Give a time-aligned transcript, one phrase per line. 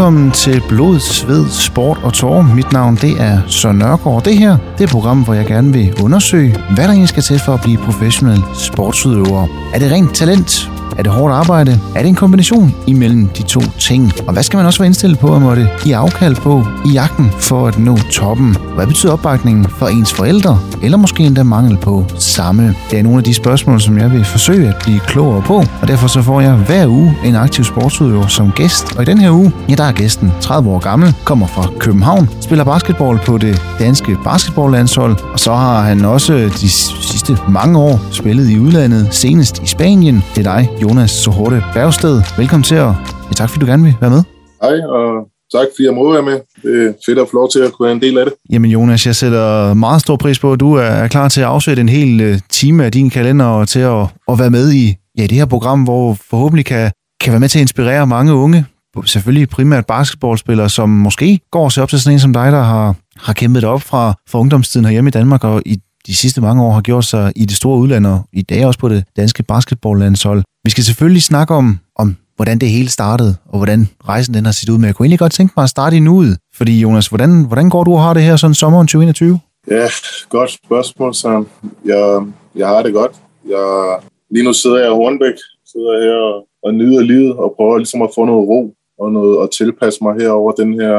[0.00, 2.54] Velkommen til Blod, Sved, Sport og Tårer.
[2.54, 4.24] Mit navn det er Søren Nørgaard.
[4.24, 7.22] Det her det er et program, hvor jeg gerne vil undersøge, hvad der egentlig skal
[7.22, 9.46] til for at blive professionel sportsudøver.
[9.74, 10.70] Er det rent talent?
[10.98, 11.80] Er det hårdt arbejde?
[11.94, 14.12] Er det en kombination imellem de to ting?
[14.26, 17.30] Og hvad skal man også være indstillet på at måtte give afkald på i jagten
[17.38, 18.56] for at nå toppen?
[18.74, 20.58] Hvad betyder opbakningen for ens forældre?
[20.82, 22.74] Eller måske endda mangel på samme?
[22.90, 25.64] Det er nogle af de spørgsmål, som jeg vil forsøge at blive klogere på.
[25.82, 28.96] Og derfor så får jeg hver uge en aktiv sportsudøver som gæst.
[28.96, 32.28] Og i den her uge, ja, der er gæsten 30 år gammel, kommer fra København,
[32.40, 38.00] spiller basketball på det danske basketballlandshold, og så har han også de sidste mange år
[38.10, 40.24] spillet i udlandet, senest i Spanien.
[40.34, 42.22] Det er dig, Jonas Sohorte Bergsted.
[42.36, 42.94] Velkommen til, og
[43.28, 44.22] ja, tak fordi du gerne vil være med.
[44.62, 46.40] Hej, og tak fordi jeg må være med.
[46.62, 48.34] Det er fedt at få lov til at kunne være en del af det.
[48.50, 51.80] Jamen Jonas, jeg sætter meget stor pris på, at du er klar til at afsætte
[51.80, 55.22] en hel øh, time af din kalender og til at, at være med i ja,
[55.22, 58.66] det her program, hvor forhåbentlig kan, kan være med til at inspirere mange unge,
[59.04, 62.62] selvfølgelig primært basketballspillere, som måske går og ser op til sådan en som dig, der
[62.62, 66.62] har, har kæmpet op fra, fra ungdomstiden herhjemme i Danmark og i de sidste mange
[66.64, 69.42] år har gjort sig i det store udland og i dag også på det danske
[69.42, 70.42] basketballlandshold.
[70.64, 74.52] Vi skal selvfølgelig snakke om, om hvordan det hele startede, og hvordan rejsen den har
[74.52, 74.78] set ud.
[74.78, 76.38] Men jeg kunne egentlig godt tænke mig at starte i nuet.
[76.54, 79.40] Fordi Jonas, hvordan, hvordan går du og har det her sådan sommeren 2021?
[79.70, 79.86] Ja,
[80.28, 81.44] godt spørgsmål, så
[81.84, 83.12] jeg, jeg har det godt.
[83.48, 83.98] Jeg,
[84.30, 85.34] lige nu sidder jeg i Hornbæk,
[85.72, 89.42] sidder her og, og nyder livet og prøver ligesom at få noget ro og noget
[89.42, 90.96] at tilpasse mig her over den her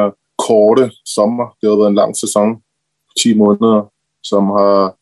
[0.47, 1.45] korte sommer.
[1.61, 2.47] Det har været en lang sæson,
[3.21, 3.91] 10 måneder,
[4.23, 4.95] som har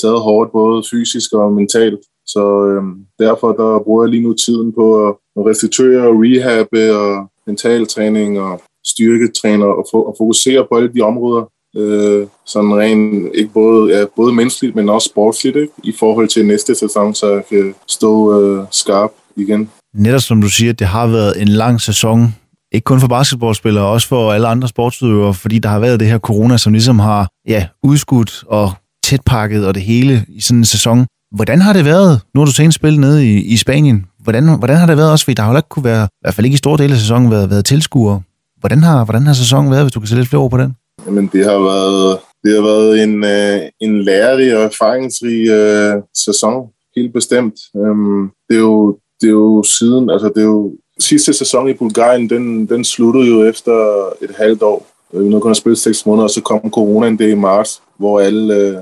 [0.00, 2.00] taget hårdt både fysisk og mentalt.
[2.26, 7.26] Så øhm, derfor der bruger jeg lige nu tiden på at, restituere og rehabe og
[7.46, 11.44] mentaltræning og styrketræner og, fo- og fokusere på alle de områder,
[11.76, 15.72] øh, sådan rent, ikke både, ja, både menneskeligt, men også sportsligt, ikke?
[15.84, 19.70] i forhold til næste sæson, så jeg kan stå øh, skarp igen.
[19.94, 22.34] Netop som du siger, det har været en lang sæson,
[22.74, 26.18] ikke kun for basketballspillere, også for alle andre sportsudøvere, fordi der har været det her
[26.18, 28.72] corona, som ligesom har ja, udskudt og
[29.04, 31.06] tætpakket og det hele i sådan en sæson.
[31.34, 34.76] Hvordan har det været, nu har du senest spillet nede i, i Spanien, hvordan, hvordan
[34.76, 36.54] har det været også, fordi der har jo ikke kunne være, i hvert fald ikke
[36.54, 38.22] i store dele af sæsonen, været, været tilskuere.
[38.60, 40.76] Hvordan har, hvordan har sæsonen været, hvis du kan sætte lidt flere ord på den?
[41.06, 46.66] Jamen, det har været, det har været en, øh, en lærerig og erfaringsrig øh, sæson,
[46.96, 47.54] helt bestemt.
[47.76, 51.72] Øhm, det, er jo, det er jo siden, altså det er jo sidste sæson i
[51.72, 54.86] Bulgarien, den, den sluttede jo efter et halvt år.
[55.14, 57.82] Øh, vi nu kun at spille seks måneder, og så kom coronaen det i marts,
[57.96, 58.76] hvor alle øh,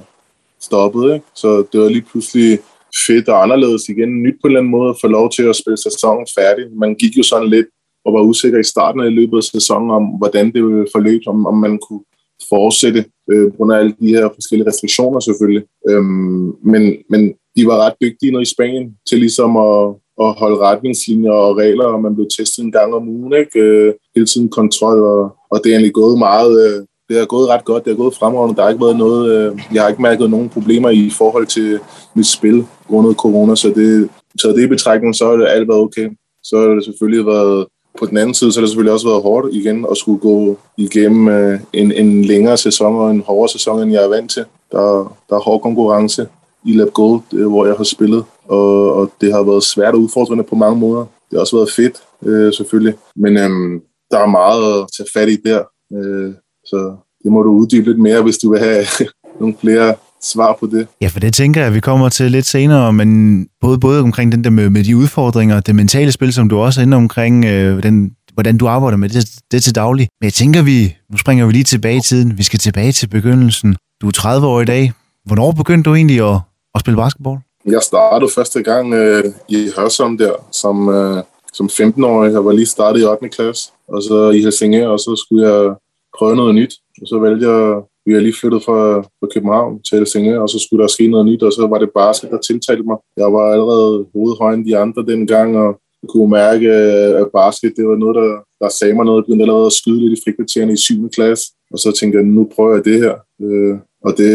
[0.60, 1.14] stoppede.
[1.14, 1.26] Ikke?
[1.34, 2.58] Så det var lige pludselig
[3.06, 4.22] fedt og anderledes igen.
[4.22, 6.64] Nyt på en eller anden måde at få lov til at spille sæsonen færdig.
[6.76, 7.66] Man gik jo sådan lidt
[8.04, 11.46] og var usikker i starten af løbet af sæsonen om, hvordan det ville forløbe, om,
[11.46, 12.04] om man kunne
[12.48, 15.64] fortsætte øh, på grund af alle de her forskellige restriktioner selvfølgelig.
[15.88, 20.58] Øhm, men, men de var ret dygtige nede i Spanien til ligesom at, at holde
[20.58, 23.60] retningslinjer og regler, og man blev testet en gang om ugen, ikke?
[23.60, 27.48] Øh, hele tiden kontrol, og, og det er egentlig gået meget, øh, det har gået
[27.48, 30.02] ret godt, det har gået fremragende, der har ikke været noget, øh, jeg har ikke
[30.02, 31.78] mærket nogen problemer i forhold til
[32.14, 34.08] mit spil grundet corona, så det,
[34.40, 36.08] så det i betragtning, så har det alt været okay.
[36.42, 37.66] Så har det selvfølgelig været,
[37.98, 40.58] på den anden side, så har det selvfølgelig også været hårdt igen at skulle gå
[40.76, 41.28] igennem
[41.72, 44.44] en, en længere sæson og en hårdere sæson, end jeg er vant til.
[44.72, 46.26] Der, der er hård konkurrence
[46.64, 50.44] i Lab Gold, hvor jeg har spillet, og, og det har været svært og udfordrende
[50.44, 51.00] på mange måder.
[51.00, 51.96] Det har også været fedt,
[52.28, 53.80] øh, selvfølgelig, men øh,
[54.10, 55.62] der er meget at tage fat i der,
[55.96, 56.32] øh,
[56.64, 58.84] så det må du uddybe lidt mere, hvis du vil have
[59.40, 60.86] nogle flere svar på det.
[61.00, 64.44] Ja, for det tænker jeg, vi kommer til lidt senere, men både, både omkring den
[64.44, 67.82] der med, med de udfordringer, det mentale spil, som du også er inde omkring, øh,
[67.82, 70.08] den, hvordan du arbejder med det, det til daglig.
[70.20, 72.38] Men jeg tænker, vi, nu springer vi lige tilbage i tiden.
[72.38, 73.76] Vi skal tilbage til begyndelsen.
[74.00, 74.92] Du er 30 år i dag.
[75.26, 76.40] Hvornår begyndte du egentlig at,
[76.74, 77.38] at spille basketball?
[77.66, 81.22] Jeg startede første gang øh, i Hørsholm der, som, øh,
[81.52, 82.32] som 15-årig.
[82.32, 83.28] Jeg var lige startet i 8.
[83.28, 85.74] klasse, og så i Helsingør, og så skulle jeg
[86.18, 86.74] prøve noget nyt.
[87.02, 90.58] Og så valgte jeg, vi er lige flyttet fra, fra København til Helsingør, og så
[90.58, 92.96] skulle der ske noget nyt, og så var det basket, der tiltalte mig.
[93.16, 97.72] Jeg var allerede hovedhøjere end de andre dengang, og jeg kunne mærke, øh, at basket,
[97.76, 98.30] det var noget, der,
[98.60, 99.18] der sagde mig noget.
[99.18, 101.10] Jeg begyndte allerede at skyde lidt i frikvartererne i 7.
[101.10, 103.14] klasse, og så tænkte jeg, nu prøver jeg det her.
[103.42, 103.74] Øh,
[104.06, 104.30] og det,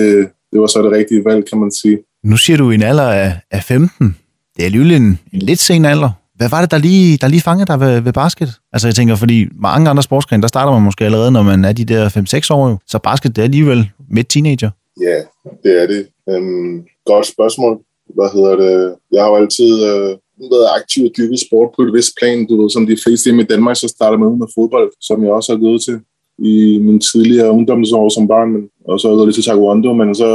[0.51, 1.97] det var så det rigtige valg, kan man sige.
[2.25, 4.17] Nu siger du en alder af, af 15.
[4.55, 6.09] Det er alligevel en, en lidt sen alder.
[6.35, 8.49] Hvad var det, der lige, der lige fangede dig ved, ved basket?
[8.73, 11.73] Altså jeg tænker, fordi mange andre sportsgrene, der starter man måske allerede, når man er
[11.73, 12.69] de der 5-6 år.
[12.69, 12.77] Jo.
[12.87, 14.69] Så basket, det er alligevel midt teenager.
[15.01, 15.17] Ja,
[15.63, 16.07] det er det.
[16.29, 17.79] Øhm, godt spørgsmål.
[18.15, 18.95] Hvad hedder det?
[19.11, 20.09] Jeg har jo altid øh,
[20.53, 22.47] været aktiv og dyrket sport på et vist plan.
[22.47, 25.51] Du ved, som de fleste i Danmark, så starter man med fodbold, som jeg også
[25.53, 25.99] har gået til
[26.39, 28.51] i min tidligere ungdomsår som barn.
[28.53, 30.29] Men, og så har jeg gået lidt til taekwondo, men så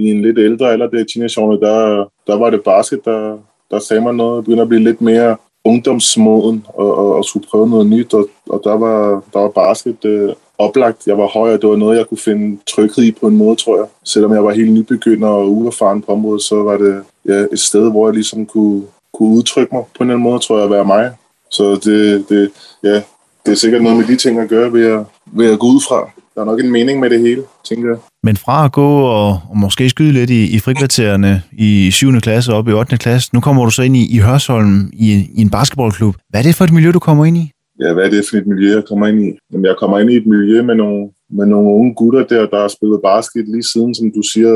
[0.00, 3.38] i en lidt ældre alder, det er teenageårene, der, der var det basket, der,
[3.70, 7.68] der sagde man noget, begynder at blive lidt mere ungdomsmoden og, og, og skulle prøve
[7.68, 11.06] noget nyt, og, og der var, der var basket øh, oplagt.
[11.06, 13.56] Jeg var høj, og det var noget, jeg kunne finde tryghed i på en måde,
[13.56, 13.86] tror jeg.
[14.04, 17.90] Selvom jeg var helt nybegynder og uerfaren på området, så var det ja, et sted,
[17.90, 18.82] hvor jeg ligesom kunne,
[19.14, 21.12] kunne udtrykke mig på en eller anden måde, tror jeg, at være mig.
[21.50, 22.50] Så det, det,
[22.82, 23.02] ja,
[23.46, 25.80] det er sikkert noget med de ting at gøre ved at, ved at gå ud
[25.88, 26.10] fra.
[26.40, 27.98] Der er nok en mening med det hele, tænker jeg.
[28.22, 32.20] Men fra at gå og, og måske skyde lidt i, i frikvartererne i 7.
[32.20, 32.96] klasse og op i 8.
[32.96, 35.08] klasse, nu kommer du så ind i, i Hørsholm i,
[35.38, 36.14] i en basketballklub.
[36.28, 37.52] Hvad er det for et miljø, du kommer ind i?
[37.80, 39.38] Ja, hvad er det for et miljø, jeg kommer ind i?
[39.52, 42.60] Jamen, jeg kommer ind i et miljø med nogle, med nogle unge gutter der, der
[42.60, 44.52] har spillet basket lige siden, som du siger,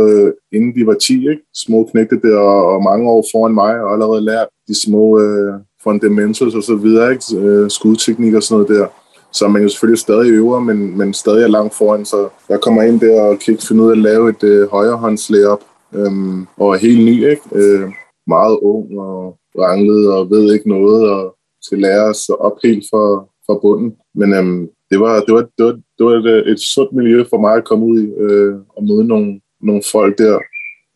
[0.56, 1.42] inden de var 10, ikke?
[1.54, 5.52] Små knægte der, og, og mange år foran mig, og allerede lært de små øh,
[5.82, 7.24] fundamentals og så videre, ikke?
[7.38, 8.86] Øh, skudteknik og sådan noget der
[9.34, 12.04] som man jo selvfølgelig stadig øver, men, men stadig er langt foran.
[12.04, 14.70] Så jeg kommer ind der og kan ikke finde ud af at lave et øh,
[14.70, 15.64] højrehåndslæg op,
[15.94, 17.42] øhm, og er helt ny, ikke?
[17.54, 17.88] Øh,
[18.26, 23.04] meget ung og ranglet og ved ikke noget, og skal lære os op helt fra,
[23.46, 23.92] fra bunden.
[24.14, 27.24] Men øhm, det var, det var, det var, det var et, øh, et sundt miljø
[27.30, 30.38] for mig at komme ud i øh, og møde nogle, nogle folk der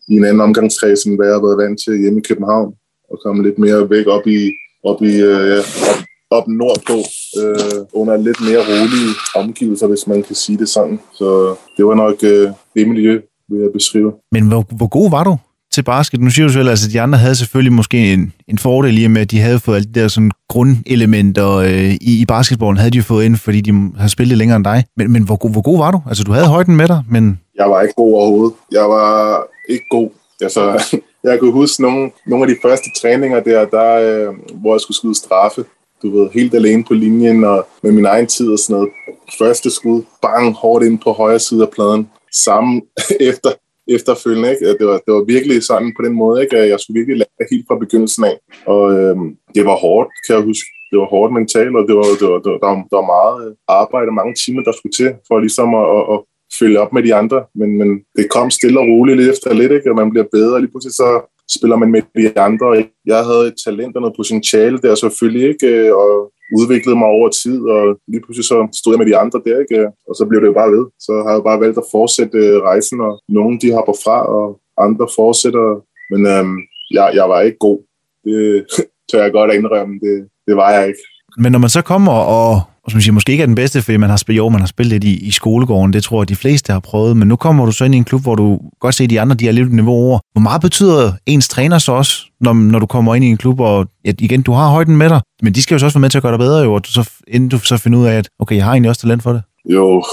[0.08, 2.74] i en anden omgangskreds, end hvad jeg har været vant til hjemme i København,
[3.10, 4.40] og komme lidt mere væk op i,
[4.84, 5.58] op i øh, ja,
[5.90, 6.00] op,
[6.30, 6.98] op nordpå,
[7.40, 11.00] øh, under lidt mere rolige omgivelser, hvis man kan sige det sådan.
[11.14, 14.12] Så det var nok øh, det miljø, vil jeg beskrive.
[14.32, 15.36] Men hvor, hvor god var du
[15.72, 16.20] til basket?
[16.20, 19.06] Nu siger du selv, at altså, de andre havde selvfølgelig måske en, en fordel i
[19.06, 22.90] med, at de havde fået alle de der sådan, grundelementer øh, i, i basketballen, havde
[22.90, 24.84] de jo fået ind, fordi de har spillet længere end dig.
[24.96, 26.00] Men, men hvor, hvor god var du?
[26.08, 27.40] Altså, du havde højden med dig, men...
[27.58, 28.56] Jeg var ikke god overhovedet.
[28.72, 30.10] Jeg var ikke god.
[30.40, 30.84] Altså,
[31.24, 34.96] jeg kunne huske nogle, nogle af de første træninger der, der øh, hvor jeg skulle
[34.96, 35.64] skyde straffe
[36.02, 38.90] du ved, helt alene på linjen og med min egen tid og sådan noget.
[39.38, 42.10] Første skud, bang, hårdt ind på højre side af pladen.
[42.44, 42.82] Samme
[43.30, 43.50] efter,
[43.88, 44.78] efterfølgende, ikke?
[44.78, 46.56] Det, var, det var virkelig sådan på den måde, ikke?
[46.56, 48.36] Jeg skulle virkelig lære helt fra begyndelsen af.
[48.66, 50.68] Og øhm, det var hårdt, kan jeg huske.
[50.90, 53.12] Det var hårdt mentalt, og det var, det var, det var, der, var, der var
[53.16, 56.18] meget arbejde og mange timer, der skulle til for ligesom at, at, at
[56.58, 57.38] følge op med de andre.
[57.54, 59.90] Men, men det kom stille og roligt lidt efter lidt, ikke?
[59.90, 60.60] og man bliver bedre.
[60.60, 61.08] Lige pludselig så
[61.56, 62.66] spiller man med de andre.
[63.06, 65.96] Jeg havde et talent og noget potentiale der selvfølgelig, ikke?
[65.96, 69.58] Og udviklede mig over tid, og lige pludselig så stod jeg med de andre der,
[69.64, 69.80] ikke?
[70.08, 70.84] og så blev det jo bare ved.
[71.06, 74.60] Så har jeg bare valgt at fortsætte øh, rejsen, og nogle de hopper fra, og
[74.86, 75.66] andre fortsætter.
[76.12, 76.58] Men øhm,
[76.96, 77.78] jeg, jeg var ikke god.
[78.24, 78.42] Det
[79.10, 79.94] tør jeg godt indrømme.
[80.04, 80.14] Det,
[80.46, 81.04] det var jeg ikke.
[81.38, 83.96] Men når man så kommer og og som siger, måske ikke er den bedste, fordi
[83.96, 86.36] man har spillet, jo, man har spillet lidt i, i skolegården, det tror jeg, de
[86.36, 88.94] fleste har prøvet, men nu kommer du så ind i en klub, hvor du godt
[88.94, 90.18] ser, at de andre, de har lidt niveau over.
[90.32, 93.60] Hvor meget betyder ens træner så også, når, når du kommer ind i en klub,
[93.60, 96.00] og ja, igen, du har højden med dig, men de skal jo så også være
[96.00, 98.06] med til at gøre dig bedre, jo, og du så, inden du så finder ud
[98.06, 99.42] af, at okay, jeg har egentlig også talent for det.
[99.64, 100.04] Jo,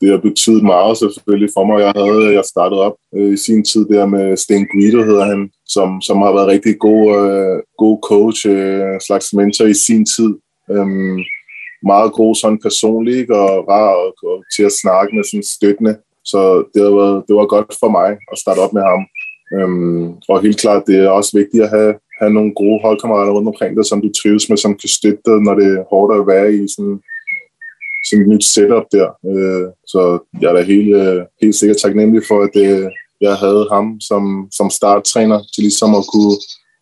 [0.00, 1.76] det har betydet meget selvfølgelig for mig.
[1.80, 5.50] Jeg havde jeg startede op øh, i sin tid der med Sten Guido, hedder han,
[5.66, 10.30] som, som har været rigtig god, øh, god coach, øh, slags mentor i sin tid.
[10.70, 11.18] Øhm,
[11.82, 15.94] meget god sådan personlig og rar og, og til at snakke med sådan støttende.
[16.24, 16.40] Så
[16.74, 19.02] det var, det var godt for mig at starte op med ham.
[19.56, 23.48] Øhm, og helt klart, det er også vigtigt at have, have nogle gode holdkammerater rundt
[23.48, 26.26] omkring dig, som du trives med, som kan støtte dig, når det er hårdt at
[26.26, 26.96] være i sådan,
[28.06, 29.08] sådan et nyt setup der.
[29.32, 30.00] Øh, så
[30.40, 32.90] jeg er da helt, øh, helt sikkert taknemmelig for, at det,
[33.20, 36.36] jeg havde ham som, som starttræner til ligesom at kunne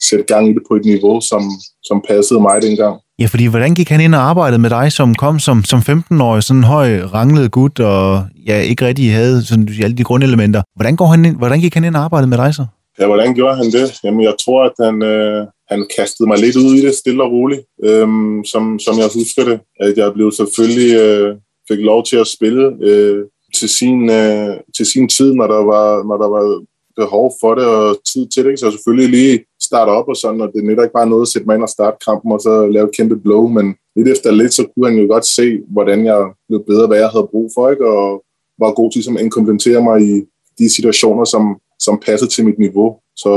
[0.09, 1.43] sætte gang i det på et niveau, som,
[1.89, 2.97] som passede mig dengang.
[3.19, 6.43] Ja, fordi hvordan gik han ind og arbejdede med dig, som kom som, som 15-årig,
[6.43, 10.63] sådan en høj, ranglet gut, og ja, ikke rigtig havde sådan, alle de grundelementer.
[10.77, 12.67] Hvordan, går han ind, hvordan gik han ind og arbejdede med dig så?
[13.01, 14.01] Ja, hvordan gjorde han det?
[14.05, 17.31] Jamen, jeg tror, at han, øh, han kastede mig lidt ud i det, stille og
[17.31, 19.61] roligt, øhm, som, som jeg husker det.
[19.81, 21.37] At jeg blev selvfølgelig, øh,
[21.69, 23.25] fik lov til at spille øh,
[23.59, 26.63] til, sin, øh, til sin tid, når der var, når der var
[26.97, 28.61] behov for det og tid til det.
[28.61, 31.47] Så selvfølgelig lige starte op og sådan, og det nytter ikke bare noget at sætte
[31.47, 34.55] mig ind og starte kampen og så lave et kæmpe blow, men lidt efter lidt,
[34.55, 37.71] så kunne han jo godt se, hvordan jeg blev bedre, hvad jeg havde brug for,
[37.71, 37.87] ikke?
[37.87, 38.25] og
[38.59, 40.13] var god til at implementere mig i
[40.59, 41.43] de situationer, som,
[41.79, 42.97] som passede til mit niveau.
[43.17, 43.33] Så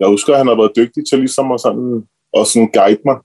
[0.00, 3.16] jeg husker, at han har været dygtig til ligesom at sådan, og sådan guide mig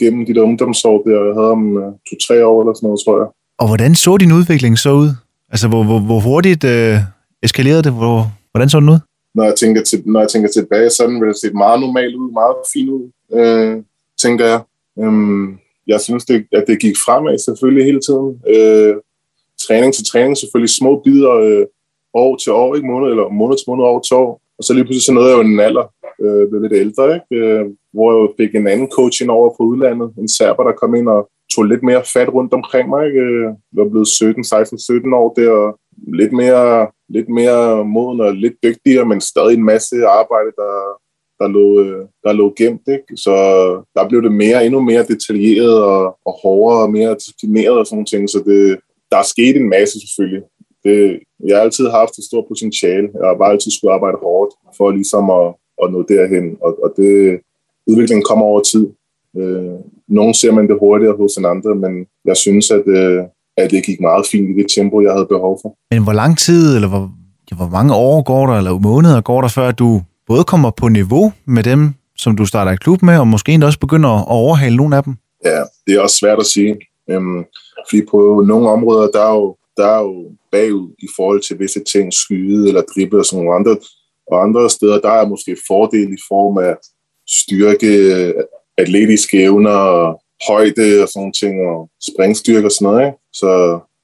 [0.00, 1.24] gennem de der ungdomsår der.
[1.26, 3.28] Jeg havde om uh, øh, to-tre år eller sådan noget, tror jeg.
[3.58, 5.10] Og hvordan så din udvikling så ud?
[5.52, 6.98] Altså, hvor, hvor, hvor hurtigt øh,
[7.42, 7.92] eskalerede det?
[7.92, 9.00] Hvor, hvordan så den ud?
[9.36, 12.30] Når jeg tænker, til, når jeg tænker tilbage, sådan vil det se meget normalt ud,
[12.32, 13.04] meget fint ud,
[13.38, 13.82] øh,
[14.22, 14.60] tænker jeg.
[15.02, 18.30] Øhm, jeg synes, det, at det gik fremad selvfølgelig hele tiden.
[18.54, 18.94] Øh,
[19.64, 21.66] træning til træning, selvfølgelig små bidder øh,
[22.14, 24.30] år til år, ikke måned, eller måned til måned, år til år.
[24.58, 25.86] Og så lige pludselig så nåede jeg jo en alder,
[26.24, 27.30] øh, blev lidt ældre, ikke?
[27.40, 27.64] Øh,
[27.94, 31.08] hvor jeg fik en anden coach ind over på udlandet, en serber, der kom ind
[31.08, 33.06] og tog lidt mere fat rundt omkring mig.
[33.06, 33.20] Ikke?
[33.20, 33.42] Øh,
[33.74, 38.34] jeg var blevet 17, 16, 17 år der, og lidt mere, lidt mere moden og
[38.34, 41.00] lidt dygtigere, men stadig en masse arbejde, der,
[41.38, 42.88] der lå, øh, der lå gemt.
[42.88, 43.16] Ikke?
[43.16, 43.34] Så
[43.94, 48.04] der blev det mere, endnu mere detaljeret og, og hårdere og mere disciplineret og sådan
[48.04, 48.30] ting.
[48.30, 48.78] Så det,
[49.10, 50.42] der er sket en masse selvfølgelig.
[50.84, 53.08] Det, jeg har altid haft et stort potentiale.
[53.20, 56.56] Jeg har bare altid skulle arbejde hårdt for ligesom at, at nå derhen.
[56.60, 57.40] Og, og det,
[57.86, 58.86] udviklingen kommer over tid.
[59.38, 63.22] Øh, nogle ser man det hurtigere hos en andre, men jeg synes, at, øh,
[63.56, 65.76] at det gik meget fint i det tempo, jeg havde behov for.
[65.94, 67.10] Men hvor lang tid, eller hvor,
[67.56, 71.32] hvor mange år går der, eller måneder går der, før du både kommer på niveau
[71.44, 74.76] med dem, som du starter i klub med, og måske endda også begynder at overhale
[74.76, 75.16] nogle af dem?
[75.44, 76.76] Ja, det er også svært at sige.
[77.10, 77.44] Øhm,
[77.88, 81.80] fordi på nogle områder, der er, jo, der er jo bagud i forhold til visse
[81.92, 83.76] ting, skyde eller drible og sådan nogle andre.
[84.32, 86.74] Og andre steder, der er måske fordel i form af
[87.28, 87.92] styrke,
[88.78, 90.14] atletiske evner,
[90.48, 93.06] højde og sådan ting, og springstyrke og sådan noget.
[93.06, 93.18] Ikke?
[93.32, 93.50] Så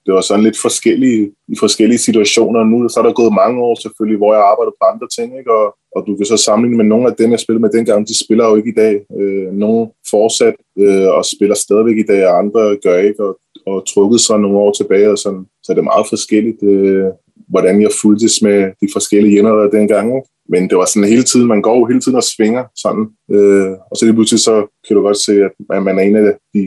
[0.07, 2.65] det var sådan lidt forskellige, i forskellige situationer.
[2.65, 5.53] Nu så er der gået mange år selvfølgelig, hvor jeg arbejder på andre ting, ikke?
[5.53, 8.25] Og, og du kan så sammenligne med nogle af dem, jeg spillede med dengang, de
[8.25, 8.95] spiller jo ikke i dag.
[9.21, 13.87] Øh, nogle fortsat øh, og spiller stadigvæk i dag, og andre gør ikke, og, og
[13.87, 15.45] trukket sig nogle år tilbage, og sådan.
[15.65, 17.07] så det er meget forskelligt, øh,
[17.49, 20.07] hvordan jeg fuldtes med de forskellige hjemmer dengang.
[20.17, 20.29] Ikke?
[20.53, 23.05] Men det var sådan hele tiden, man går hele tiden og svinger sådan.
[23.35, 24.55] Øh, og så lige pludselig så
[24.85, 26.63] kan du godt se, at man er en af de,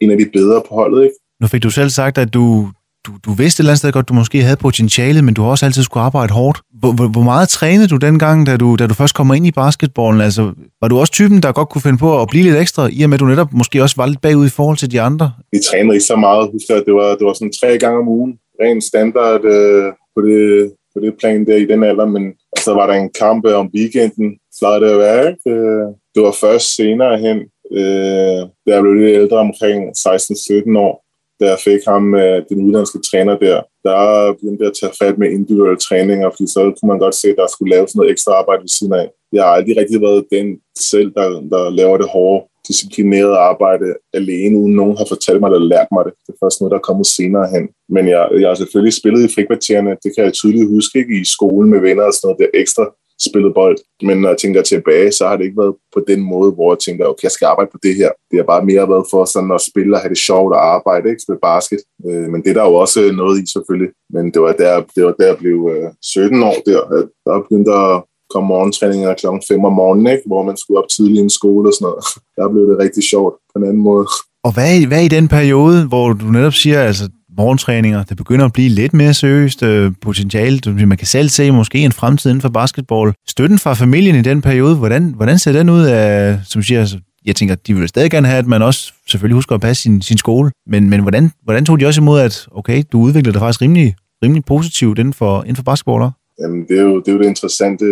[0.00, 1.02] en af de bedre på holdet.
[1.06, 1.16] Ikke?
[1.40, 2.68] Nu fik du selv sagt, at du,
[3.06, 5.50] du, du vidste et eller andet sted godt, du måske havde potentiale, men du har
[5.50, 6.58] også altid skulle arbejde hårdt.
[6.80, 9.52] Hvor, hvor, hvor meget trænede du dengang, da du, da du først kommer ind i
[9.52, 10.20] basketballen?
[10.20, 10.42] Altså,
[10.80, 13.08] var du også typen, der godt kunne finde på at blive lidt ekstra, i og
[13.10, 15.32] med at du netop måske også var lidt bagud i forhold til de andre?
[15.52, 16.50] Vi trænede ikke så meget.
[16.52, 18.32] Husk, at det var, det var sådan tre gange om ugen.
[18.62, 22.24] Ren standard øh, på, det, på det plan der i den alder, men
[22.56, 25.28] og så var der en kamp øh, om weekenden, plejede det at være.
[25.30, 25.50] Ikke?
[25.50, 27.38] Øh, det var først senere hen,
[27.78, 30.94] øh, da jeg blev lidt ældre, omkring 16-17 år,
[31.40, 35.18] da jeg fik ham, øh, den udenlandske træner der, der begyndte jeg at tage fat
[35.18, 38.32] med individuelle træninger, fordi så kunne man godt se, at der skulle laves noget ekstra
[38.32, 39.06] arbejde ved siden af.
[39.32, 40.46] Jeg har aldrig rigtig været den
[40.90, 45.68] selv, der, der laver det hårde, disciplineret arbejde alene, uden nogen har fortalt mig eller
[45.74, 46.12] lært mig det.
[46.26, 47.64] Det er først noget, der er kommet senere hen.
[47.94, 51.20] Men jeg, jeg har selvfølgelig spillet i frikvartererne, det kan jeg tydeligt huske, ikke?
[51.20, 52.84] i skolen med venner og sådan noget, det ekstra
[53.28, 53.78] spillet bold.
[54.02, 56.78] Men når jeg tænker tilbage, så har det ikke været på den måde, hvor jeg
[56.78, 58.10] tænker, okay, jeg skal arbejde på det her.
[58.30, 61.08] Det har bare mere været for sådan at spille og have det sjovt at arbejde,
[61.10, 61.22] ikke?
[61.22, 61.80] Spille basket.
[62.06, 63.92] Øh, men det er der jo også noget i, selvfølgelig.
[64.14, 67.42] Men det var der, det var der jeg blev øh, 17 år der, at der
[67.42, 67.94] begyndte at
[68.36, 70.22] kom morgentræningerne klokken 5 om morgenen, ikke?
[70.26, 72.04] hvor man skulle op tidligt i en skole og sådan noget.
[72.36, 74.06] Der blev det rigtig sjovt på en anden måde.
[74.46, 77.04] Og hvad er, hvad er i den periode, hvor du netop siger, altså
[77.38, 80.86] morgentræninger, det begynder at blive lidt mere seriøst øh, potentiale.
[80.86, 83.12] Man kan selv se måske en fremtid inden for basketball.
[83.28, 86.98] Støtten fra familien i den periode, hvordan, hvordan ser den ud af, som siger, altså,
[87.26, 90.02] jeg tænker, de vil stadig gerne have, at man også selvfølgelig husker at passe sin,
[90.02, 90.50] sin skole.
[90.66, 93.94] Men, men hvordan, hvordan tog de også imod, at okay, du udviklede dig faktisk rimelig,
[94.22, 96.10] rimelig positivt inden for, inden for basketball?
[96.40, 97.86] Jamen, det er jo det, er jo det interessante,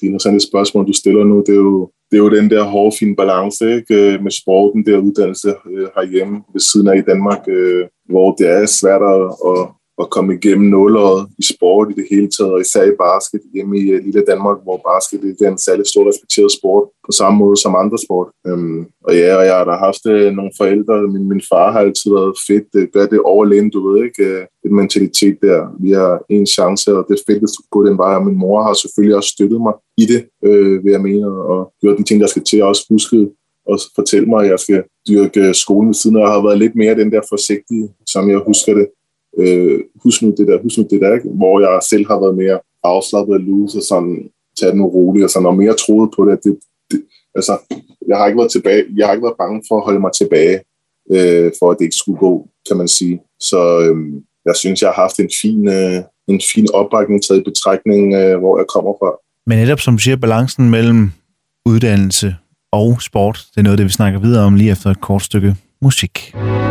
[0.00, 1.38] det interessante spørgsmål, du stiller nu.
[1.46, 3.94] Det er jo, det er jo den der hårde, fine balance ikke?
[4.14, 8.46] Øh, med sporten, der uddannelse øh, herhjemme ved siden af i Danmark, øh, hvor det
[8.50, 9.24] er svært at,
[10.02, 13.78] at, komme igennem nålåret i sport i det hele taget, og især i basket hjemme
[13.78, 17.56] i øh, lille Danmark, hvor basket er en særlig stor respekteret sport, på samme måde
[17.56, 18.28] som andre sport.
[18.46, 21.80] Øhm, og ja, og jeg har da haft øh, nogle forældre, min, min far har
[21.80, 25.58] altid været fedt, øh, uh, gør det overlægen, du ved ikke, uh, en mentalitet der,
[25.84, 28.38] vi har en chance, og det er fedt, at du går den vej, og min
[28.44, 32.02] mor har selvfølgelig også støttet mig i det, øh, vil jeg mene, og gjort de
[32.02, 33.30] ting, der skal til, og også husket
[33.66, 36.76] og fortælle mig, at jeg skal dyrke skolen ved siden, og jeg har været lidt
[36.76, 38.86] mere den der forsigtige, som jeg husker det
[39.38, 41.28] øh, husk nu det der, husk nu det der, ikke?
[41.28, 45.30] hvor jeg selv har været mere afslappet og loose og sådan, tage den roligt og
[45.30, 46.58] sådan, og mere troet på det, det,
[46.90, 47.02] det
[47.34, 47.58] altså,
[48.08, 50.58] jeg har ikke været tilbage, jeg har ikke været bange for at holde mig tilbage,
[51.14, 53.20] øh, for at det ikke skulle gå, kan man sige.
[53.40, 53.96] Så øh,
[54.48, 58.38] jeg synes, jeg har haft en fin, øh, en fin opbakning taget i betragtning, øh,
[58.38, 59.10] hvor jeg kommer fra.
[59.46, 61.12] Men netop som du siger, balancen mellem
[61.66, 62.36] uddannelse
[62.72, 65.56] og sport, det er noget, det vi snakker videre om lige efter et kort stykke
[65.80, 66.34] musik.
[66.34, 66.63] Musik.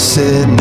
[0.00, 0.59] sitting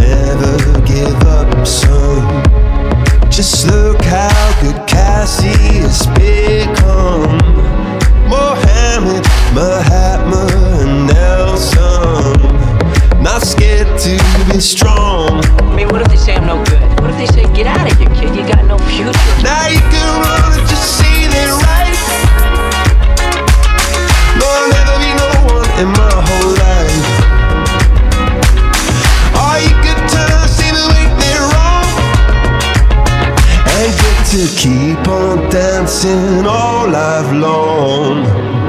[34.30, 38.69] to keep on dancing all life long.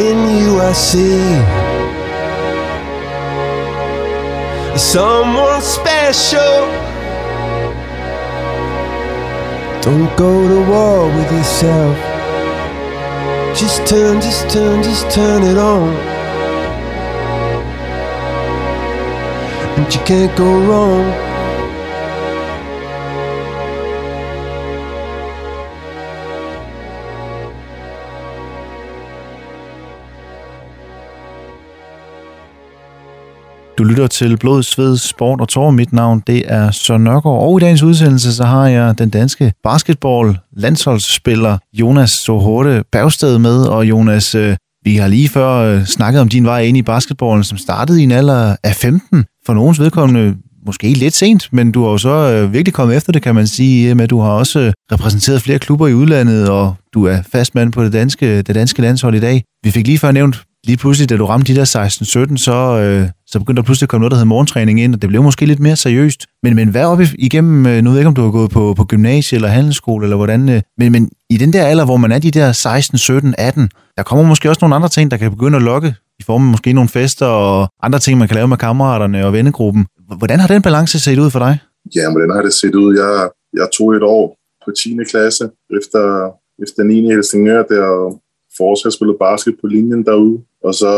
[0.00, 0.16] In
[0.48, 0.94] USC,
[4.78, 6.56] someone special.
[9.82, 11.96] Don't go to war with yourself.
[13.54, 15.94] Just turn, just turn, just turn it on.
[19.76, 21.29] And you can't go wrong.
[34.00, 35.70] Lytter til Blod, Sved, Sport og Tårer.
[35.70, 39.52] Mit navn det er Søren Nørgaard, og i dagens udsendelse så har jeg den danske
[39.62, 43.64] basketball-landsholdsspiller Jonas Sohorte Bergsted med.
[43.64, 47.44] Og Jonas, øh, vi har lige før øh, snakket om din vej ind i basketballen,
[47.44, 49.24] som startede i en alder af 15.
[49.46, 50.36] For nogens vedkommende
[50.66, 53.46] måske lidt sent, men du har jo så øh, virkelig kommet efter det, kan man
[53.46, 57.54] sige, med at du har også repræsenteret flere klubber i udlandet, og du er fast
[57.54, 59.42] mand på det danske, det danske landshold i dag.
[59.64, 61.64] Vi fik lige før nævnt, lige pludselig, da du ramte de der
[62.32, 65.02] 16-17, så, øh, så begyndte der pludselig at komme noget, der hed morgentræning ind, og
[65.02, 66.26] det blev måske lidt mere seriøst.
[66.42, 68.74] Men, men hvad op igennem, øh, nu ved jeg ikke, om du har gået på,
[68.76, 72.12] på gymnasie eller handelsskole, eller hvordan, øh, men, men i den der alder, hvor man
[72.12, 75.30] er de der 16, 17, 18, der kommer måske også nogle andre ting, der kan
[75.30, 78.48] begynde at lokke, i form af måske nogle fester og andre ting, man kan lave
[78.48, 79.86] med kammeraterne og vennegruppen.
[80.18, 81.58] Hvordan har den balance set ud for dig?
[81.96, 82.90] Ja, men den har det set ud.
[82.98, 83.28] Jeg,
[83.60, 84.96] jeg tog et år på 10.
[85.10, 85.44] klasse
[85.78, 86.02] efter,
[86.64, 87.06] efter 9.
[87.10, 87.84] Helsingør, der
[88.56, 90.38] fortsat spillede basket på linjen derude.
[90.64, 90.92] Og så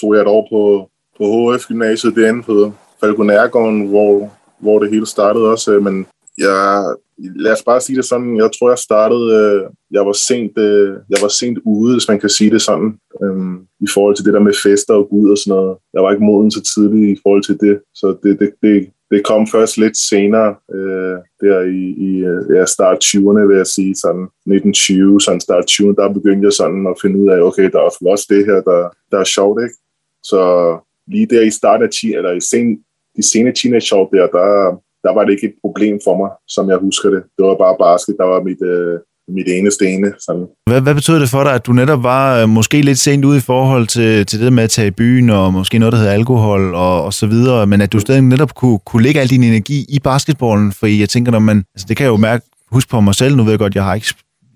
[0.00, 5.06] tog jeg et år på, på HF Gymnasiet derinde på Falconærgården, hvor, hvor det hele
[5.06, 5.72] startede også.
[5.72, 6.06] Øh, men
[6.38, 10.58] jeg, lad os bare sige det sådan, jeg tror, jeg startede, øh, jeg var sent,
[10.58, 14.24] øh, jeg var sent ude, hvis man kan sige det sådan, øhm, i forhold til
[14.24, 15.76] det der med fester og gud og sådan noget.
[15.94, 19.24] Jeg var ikke moden så tidligt i forhold til det, så det, det, det, det
[19.24, 22.10] kom først lidt senere, øh, der i, i
[22.56, 26.86] ja, start 20'erne, vil jeg sige, sådan 1920, sådan start 20'erne, der begyndte jeg sådan
[26.86, 29.74] at finde ud af, okay, der er også det her, der, der er sjovt, ikke?
[30.22, 30.40] Så
[31.12, 32.66] lige der i starten af 10, eller i sen,
[33.16, 34.48] de sene teenage-år der, der,
[35.04, 37.22] der var det ikke et problem for mig, som jeg husker det.
[37.36, 38.98] Det var bare basket, der var mit, øh,
[39.36, 40.12] mit eneste ene.
[40.18, 40.46] Sådan.
[40.66, 43.38] Hvad, hvad betød det for dig, at du netop var øh, måske lidt sent ude
[43.38, 46.12] i forhold til, til det med at tage i byen, og måske noget, der hedder
[46.12, 49.44] alkohol og, og så videre, men at du stadig netop kunne, kunne lægge al din
[49.44, 52.88] energi i basketballen, for jeg tænker, når man, altså det kan jeg jo mærke, husk
[52.90, 54.06] på mig selv, nu ved jeg godt, jeg har ikke,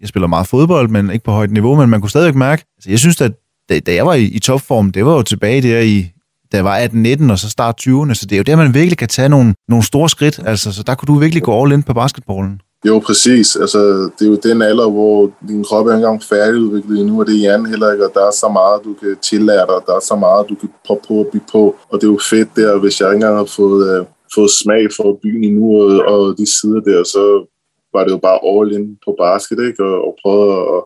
[0.00, 2.90] jeg spiller meget fodbold, men ikke på højt niveau, men man kunne stadigvæk mærke, altså
[2.90, 3.32] jeg synes, at
[3.68, 6.06] da, da jeg var i, i topform, det var jo tilbage der i,
[6.52, 8.98] da jeg var 18-19 og så start 20'erne, så det er jo der, man virkelig
[8.98, 11.82] kan tage nogle, nogle store skridt, altså, så der kunne du virkelig gå all in
[11.82, 12.60] på basketballen.
[12.86, 13.56] Jo, præcis.
[13.56, 17.34] Altså, det er jo den alder, hvor din krop er engang færdigudviklet endnu, og det
[17.34, 20.00] er hjernen heller ikke, og der er så meget, du kan tillære dig, der er
[20.00, 22.78] så meget, du kan prøve på at bygge på, og det er jo fedt der,
[22.78, 26.46] hvis jeg ikke engang har fået, uh, fået smag for byen endnu, og, og de
[26.60, 27.46] sider der, så
[27.94, 29.84] var det jo bare all in på basket, ikke?
[29.84, 30.82] Og, og prøve at,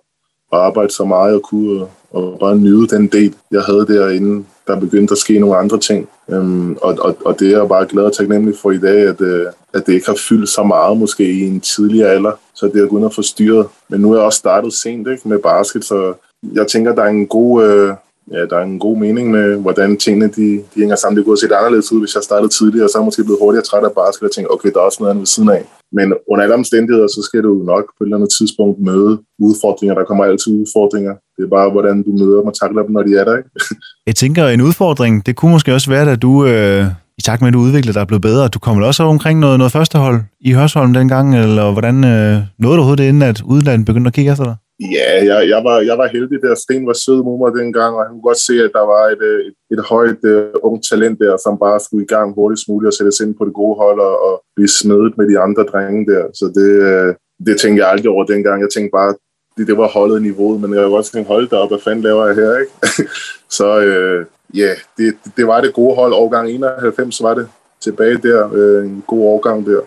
[0.52, 4.44] at arbejde så meget jeg kunne, og, og bare nyde den del, jeg havde derinde,
[4.70, 6.08] der begyndte at ske nogle andre ting.
[6.28, 9.20] Øhm, og, og, og det er jeg bare glad og taknemmelig for i dag, at,
[9.20, 12.82] øh, at det ikke har fyldt så meget måske i en tidligere alder, så det
[12.82, 13.66] er kun at forstyrret.
[13.88, 16.14] Men nu er jeg også startet sent ikke, med basket, så
[16.52, 17.94] jeg tænker, der er en god, Øh,
[18.34, 21.16] ja, der er en god mening med, hvordan tingene de, de hænger sammen.
[21.16, 23.24] Det kunne have set anderledes ud, hvis jeg startede tidligere, og så er jeg måske
[23.24, 25.50] blevet hurtigere træt af basket og tænke, okay, der er også noget andet ved siden
[25.58, 25.62] af.
[25.98, 29.12] Men under alle omstændigheder, så skal du nok på et eller andet tidspunkt møde
[29.46, 29.94] udfordringer.
[29.94, 31.14] Der kommer altid udfordringer.
[31.36, 33.36] Det er bare, hvordan du møder dem og takler dem, når de er der.
[33.40, 33.50] Ikke?
[34.08, 36.84] Jeg tænker, en udfordring, det kunne måske også være, at du, øh,
[37.18, 38.48] i takt med, at du udvikler dig, er blevet bedre.
[38.48, 42.80] Du kommer også omkring noget, noget førstehold i Hørsholm dengang, eller hvordan øh, nåede du
[42.80, 44.56] overhovedet det, inden at udlandet begyndte at kigge efter dig?
[44.80, 46.54] Ja, jeg, jeg, var, jeg var heldig der.
[46.54, 49.22] Sten var sød mod mig dengang, og han kunne godt se, at der var et,
[49.30, 52.68] øh, et, et højt øh, uh, ung talent der, som bare skulle i gang hurtigst
[52.68, 55.62] muligt og sættes ind på det gode hold og, og blive smedet med de andre
[55.62, 56.24] drenge der.
[56.34, 57.14] Så det, uh,
[57.46, 58.62] det tænkte jeg aldrig over dengang.
[58.62, 59.14] Jeg tænkte bare,
[59.56, 62.04] det, det var holdet niveauet, men jeg var også tænkt, hold da op, hvad fanden
[62.04, 62.72] laver jeg her, ikke?
[63.58, 64.20] så uh,
[64.58, 66.12] ja, yeah, det, det var det gode hold.
[66.12, 67.48] Årgang 91 var det
[67.80, 68.40] tilbage der.
[68.44, 69.80] Uh, en god årgang der.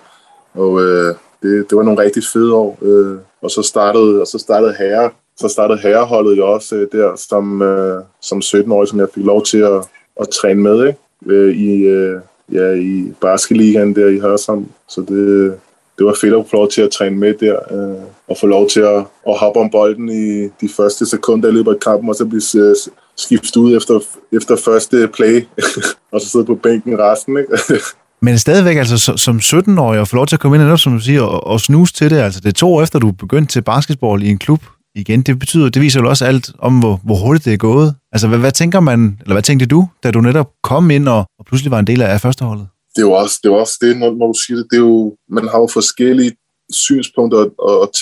[0.53, 1.11] Og uh,
[1.43, 2.77] det, det var nogle rigtig fede år.
[2.81, 7.15] Uh, og så startede, og så startede herre, så startede herreholdet jo også øh, der
[7.15, 9.81] som, øh, som 17-årig, som jeg fik lov til at,
[10.21, 10.99] at træne med ikke?
[11.25, 12.19] Øh, i, øh,
[12.51, 14.65] ja, i basketligaen der i Hørsholm.
[14.89, 15.59] Så det,
[15.97, 18.69] det var fedt at få lov til at træne med der, øh, og få lov
[18.69, 22.15] til at, at hoppe om bolden i de første sekunder i løbet af kampen, og
[22.15, 22.75] så blive øh,
[23.15, 23.99] skiftet ud efter,
[24.31, 25.47] efter første play,
[26.11, 27.37] og så sidde på bænken resten.
[27.37, 27.57] Ikke?
[28.23, 30.99] Men stadigvæk, altså som 17-årig, at få lov til at komme ind, og, som du
[30.99, 33.49] siger, og, og snuse til det, altså det er to år efter, du er begyndt
[33.49, 34.63] til basketball i en klub
[34.95, 37.95] igen, det betyder, det viser jo også alt om, hvor, hvor hurtigt det er gået.
[38.11, 41.25] Altså, hvad, hvad tænker man, eller hvad tænkte du, da du netop kom ind og,
[41.39, 42.67] og pludselig var en del af førsteholdet?
[42.95, 44.81] det er jo også det, er også det når, når du siger det, det er
[44.81, 46.31] jo, man har jo forskellige
[46.71, 47.93] synspunkter og, og, og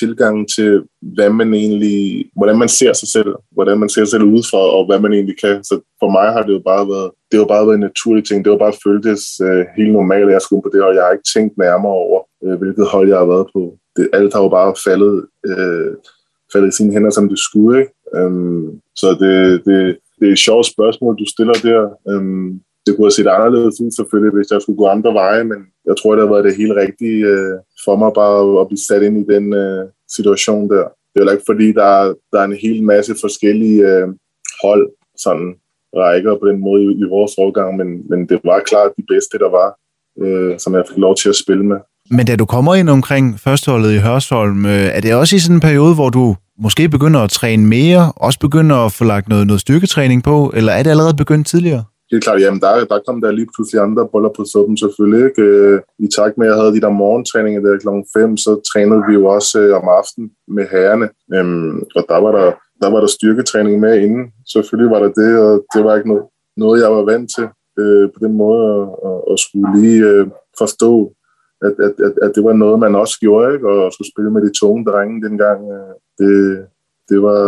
[0.56, 4.58] til, hvad man egentlig, hvordan man ser sig selv, hvordan man ser sig selv udefra,
[4.58, 5.64] og hvad man egentlig kan.
[5.64, 8.46] Så for mig har det jo bare været, det har bare været en naturlig ting.
[8.46, 11.12] Det var bare føltes øh, helt normalt, at jeg skulle på det, og jeg har
[11.12, 13.78] ikke tænkt nærmere over, øh, hvilket hold jeg har været på.
[13.96, 15.92] Det, alt har jo bare faldet, øh,
[16.54, 17.80] faldet i sine hænder, som det skulle.
[17.80, 17.94] Ikke?
[18.26, 21.82] Um, så det, det, det er et sjovt spørgsmål, du stiller der.
[22.14, 25.60] Um, det kunne have set anderledes ud selvfølgelig, hvis jeg skulle gå andre veje, men
[25.86, 29.04] jeg tror, det har været det helt rigtige øh, for mig bare at blive sat
[29.08, 29.84] ind i den øh,
[30.18, 30.84] situation der.
[31.12, 34.08] Det er jo ikke fordi, der er, der er en hel masse forskellige øh,
[34.64, 34.86] hold,
[35.18, 35.48] sådan
[35.96, 39.38] rækker på den måde i, i vores årgang, men, men det var klart de bedste,
[39.44, 39.70] der var,
[40.24, 41.78] øh, som jeg fik lov til at spille med.
[42.10, 45.56] Men da du kommer ind omkring førsteholdet i Hørsholm, øh, er det også i sådan
[45.56, 49.48] en periode, hvor du måske begynder at træne mere, også begynder at få lagt noget,
[49.48, 51.84] noget styrketræning på, eller er det allerede begyndt tidligere?
[52.12, 55.22] Helt klart, jamen der, der kom der lige pludselig andre boller på suppen selvfølgelig.
[55.30, 55.42] Ikke?
[55.42, 57.88] Øh, I takt med, at jeg havde de der morgentræninger der kl.
[58.20, 61.08] 5, så trænede vi jo også øh, om aftenen med herrene.
[61.36, 62.48] Øhm, og der var der,
[62.82, 64.24] der var der styrketræning med inden.
[64.54, 66.24] Selvfølgelig var der det, og det var ikke noget,
[66.58, 67.48] noget jeg var vant til
[67.80, 70.28] øh, på den måde at, at, at skulle lige øh,
[70.62, 70.94] forstå,
[71.66, 73.68] at, at, at, at det var noget, man også gjorde, ikke?
[73.70, 75.60] og skulle spille med de tunge drenge dengang.
[75.76, 76.34] Øh, det,
[77.10, 77.42] det, var,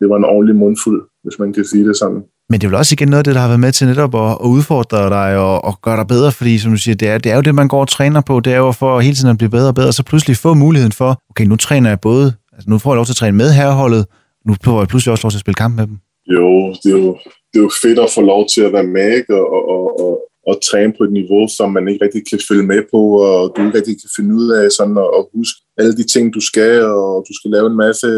[0.00, 2.22] det var en ordentlig mundfuld, hvis man kan sige det sådan.
[2.50, 4.14] Men det er vel også igen noget af det, der har været med til netop
[4.14, 7.18] at, at udfordre dig og, og gøre dig bedre, fordi som du siger, det er,
[7.18, 9.30] det er jo det, man går og træner på, det er jo for hele tiden
[9.30, 12.00] at blive bedre og bedre, og så pludselig få muligheden for, okay, nu træner jeg
[12.00, 14.06] både, altså nu får jeg lov til at træne med herreholdet,
[14.46, 15.96] nu får jeg pludselig også lov til at spille kamp med dem.
[16.34, 16.48] Jo,
[16.82, 17.10] det er jo,
[17.50, 19.34] det er jo fedt at få lov til at være med ikke?
[19.34, 20.12] og, og, og,
[20.48, 23.58] og, træne på et niveau, som man ikke rigtig kan følge med på, og du
[23.66, 26.82] ikke rigtig kan finde ud af sådan at, at huske alle de ting, du skal,
[26.82, 28.08] og du skal lave en masse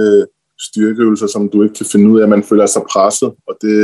[0.60, 3.76] styrkeøvelser, som du ikke kan finde ud af, man føler sig presset, og det,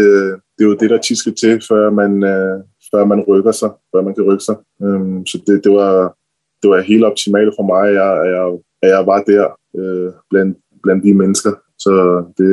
[0.54, 2.60] det er jo det, der tit skal til, før man, øh,
[2.92, 4.56] før man rykker sig, før man kan rykke sig.
[4.82, 6.14] Øhm, så det, det, var,
[6.62, 8.44] det var helt optimalt for mig, at jeg, at jeg,
[8.82, 9.44] at jeg var der
[9.78, 11.52] øh, blandt, blandt de mennesker.
[11.78, 11.92] Så
[12.38, 12.52] det,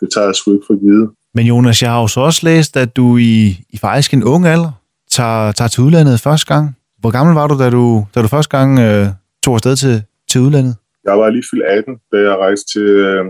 [0.00, 1.10] det tager jeg sgu ikke for givet.
[1.34, 4.46] Men Jonas, jeg har jo så også læst, at du i, i faktisk en ung
[4.46, 4.72] alder
[5.10, 6.76] tager, tager til udlandet første gang.
[7.00, 9.06] Hvor gammel var du, da du, da du første gang øh,
[9.44, 10.74] tog afsted til, til udlandet?
[11.04, 13.24] Jeg var lige fyldt 18, da jeg rejste til øh,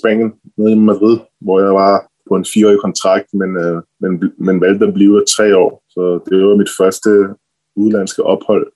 [0.00, 4.60] Spanien, nede i Madrid, hvor jeg var på en fireårig kontrakt, men, øh, men, men
[4.60, 5.82] valgte at blive tre år.
[5.88, 7.10] Så det var mit første
[7.76, 8.66] udlandske ophold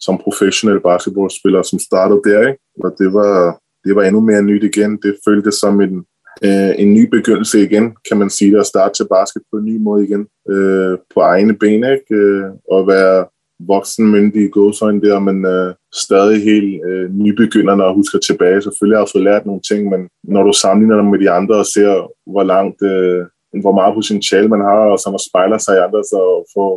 [0.00, 2.48] som professionel basketballspiller, som startede der.
[2.48, 2.60] Ikke?
[2.84, 4.96] Og det var, det var endnu mere nyt igen.
[5.02, 6.04] Det føltes som en,
[6.44, 9.64] øh, en ny begyndelse igen, kan man sige det, at starte til basket på en
[9.64, 10.26] ny måde igen.
[10.50, 12.14] Øh, på egne ben, ikke?
[12.14, 13.26] Øh, og være
[13.66, 18.62] voksenmyndige gåsøjne der, men øh, stadig helt øh, nybegynder, når jeg husker tilbage.
[18.62, 21.54] Selvfølgelig har jeg fået lært nogle ting, men når du sammenligner dem med de andre
[21.54, 21.90] og ser,
[22.32, 23.26] hvor langt, øh,
[23.62, 26.20] hvor meget potentiale man har, og så man spejler sig i andre, så
[26.54, 26.72] får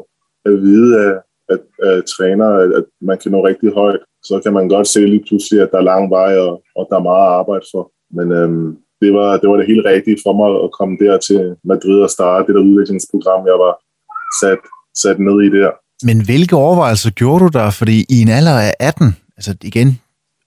[0.50, 1.14] at vide af,
[1.54, 5.00] at, at træner, at, at man kan nå rigtig højt, så kan man godt se
[5.06, 7.92] lige pludselig, at der er lang vej, og, og der er meget at arbejde for.
[8.18, 11.56] Men øhm, det, var, det var det helt rigtige for mig at komme der til
[11.64, 13.74] Madrid og starte det der udviklingsprogram, jeg var
[14.42, 14.62] sat,
[15.04, 15.72] sat ned i der.
[16.04, 17.70] Men hvilke overvejelser gjorde du der?
[17.70, 20.00] Fordi i en alder af 18, altså igen,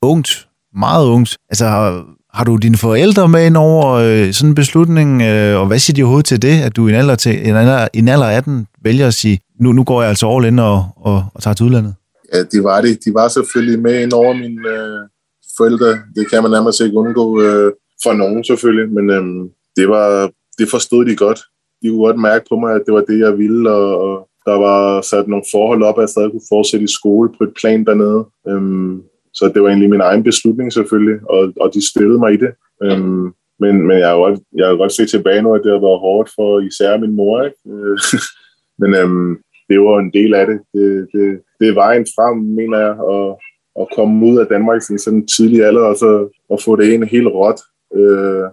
[0.02, 4.54] ungt, meget ungt, altså har, har du dine forældre med ind over øh, sådan en
[4.54, 7.48] beslutning, øh, og hvad siger de overhovedet til det, at du i en alder, til,
[7.48, 10.28] en alder, i en alder af 18 vælger at sige, nu, nu går jeg altså
[10.28, 11.94] all in og, og, og tager til udlandet?
[12.34, 12.98] Ja, de var det.
[13.04, 15.08] De var selvfølgelig med ind over mine øh,
[15.56, 15.86] forældre.
[16.16, 20.70] Det kan man nærmest ikke undgå øh, for nogen selvfølgelig, men øh, det, var, det
[20.70, 21.40] forstod de godt.
[21.82, 24.56] De kunne godt mærke på mig, at det var det, jeg ville, og, og der
[24.66, 27.84] var sat nogle forhold op, at jeg stadig kunne fortsætte i skole på et plan
[27.84, 28.24] dernede.
[28.48, 29.02] Øhm,
[29.32, 32.52] så det var egentlig min egen beslutning selvfølgelig, og, og de støttede mig i det.
[32.82, 35.86] Øhm, men, men jeg har godt, jeg har godt set tilbage nu, at det har
[35.88, 37.42] været hårdt for især min mor.
[37.42, 37.56] Ikke?
[37.70, 37.98] Øh,
[38.80, 39.36] men øhm,
[39.68, 40.58] det var en del af det.
[40.74, 43.36] Det, det, det er vejen frem, mener jeg, at,
[43.80, 46.92] at komme ud af Danmark i sådan en tidlig alder, og så at få det
[46.92, 47.60] ind helt råt
[47.94, 48.44] øh,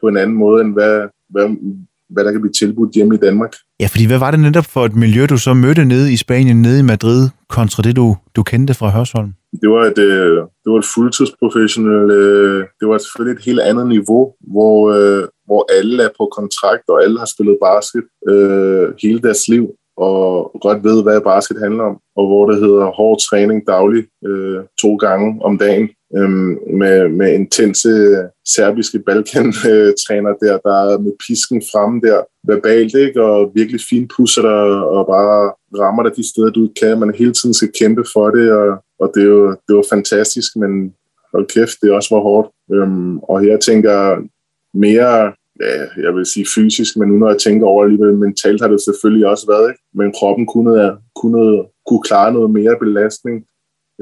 [0.00, 1.56] på en anden måde, end hvad, hvad,
[2.12, 3.52] hvad der kan blive tilbudt hjemme i Danmark.
[3.80, 6.62] Ja, fordi hvad var det netop for et miljø, du så mødte nede i Spanien,
[6.62, 9.32] nede i Madrid, kontra det, du, du kendte fra Hørsholm?
[9.62, 13.86] Det var et, øh, det var et fuldtidsprofessionelt, øh, det var selvfølgelig et helt andet
[13.86, 19.20] niveau, hvor, øh, hvor alle er på kontrakt, og alle har spillet basket øh, hele
[19.26, 19.64] deres liv,
[19.96, 20.26] og
[20.60, 24.96] godt ved, hvad basket handler om, og hvor det hedder hård træning daglig, øh, to
[24.96, 26.30] gange om dagen, øh,
[26.80, 27.90] med, med intense
[28.54, 33.22] serbiske Balkan-træner der, der er med pisken fremme der, verbalt, ikke?
[33.22, 34.60] og virkelig fint pusser dig,
[34.96, 37.00] og bare rammer dig de steder, du kan.
[37.00, 40.56] Man hele tiden skal kæmpe for det, og, og det, er jo, det var fantastisk,
[40.56, 40.92] men
[41.32, 42.48] hold kæft, det også var hårdt.
[42.72, 43.96] Øhm, og her tænker
[44.74, 48.68] mere, ja, jeg vil sige fysisk, men nu når jeg tænker over alligevel mentalt, har
[48.68, 49.82] det selvfølgelig også været, ikke?
[49.94, 53.36] men kroppen kunne, kunne, kunne klare noget mere belastning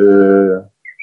[0.01, 0.57] øh,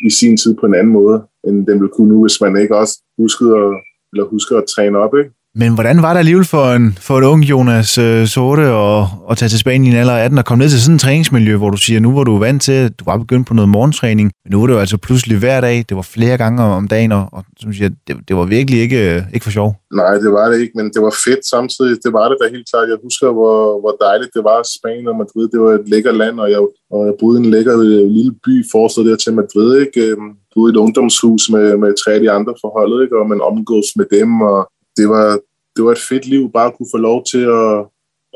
[0.07, 2.77] i sin tid på en anden måde, end den ville kunne nu, hvis man ikke
[2.77, 3.71] også huskede at,
[4.13, 5.15] eller husker at træne op.
[5.15, 5.31] Ikke?
[5.61, 9.37] Men hvordan var det alligevel for en, for en ung Jonas øh, Sorte at, at
[9.37, 11.57] tage til Spanien i en alder af 18 og komme ned til sådan et træningsmiljø,
[11.57, 14.31] hvor du siger, nu var du vant til, at du var begyndt på noget morgentræning,
[14.43, 17.11] men nu var det jo altså pludselig hver dag, det var flere gange om dagen,
[17.11, 19.69] og, og som siger, det, det var virkelig ikke, øh, ikke for sjov.
[19.93, 21.97] Nej, det var det ikke, men det var fedt samtidig.
[22.03, 22.89] Det var det da helt klart.
[22.89, 24.59] Jeg husker, hvor, hvor dejligt det var.
[24.77, 26.61] Spanien og Madrid, det var et lækker land, og jeg,
[26.95, 29.69] og jeg boede i en lækker øh, lille by forstået der til Madrid.
[29.83, 30.01] Ikke?
[30.05, 33.19] Øhm, boede i et ungdomshus med, med tre af de andre forholdet, ikke?
[33.19, 34.59] og man omgås med dem, og
[34.97, 35.39] det var,
[35.75, 37.77] det var et fedt liv, bare at kunne få lov til at,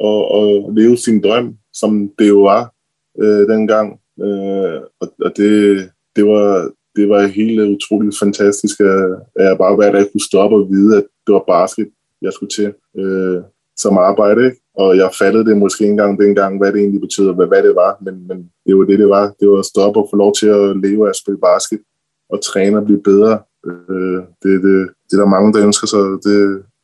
[0.10, 2.74] at, at leve sin drøm, som det jo var
[3.22, 4.00] øh, dengang.
[4.22, 9.92] Øh, og og det, det, var, det var helt utroligt fantastisk, at jeg bare hver
[9.92, 11.90] dag kunne stoppe og vide, at det var basket,
[12.22, 13.42] jeg skulle til øh,
[13.78, 14.46] som arbejde.
[14.46, 14.62] Ikke?
[14.76, 17.76] Og jeg fattede det måske ikke engang dengang, hvad det egentlig betød, hvad, hvad det
[17.76, 19.34] var, men, men det var det, det var.
[19.40, 21.80] Det var at stoppe og få lov til at leve af at spille basket
[22.30, 23.40] og træne og blive bedre.
[23.94, 24.76] Øh, det, det,
[25.08, 26.04] det er der mange, der ønsker sig.
[26.26, 26.38] Det,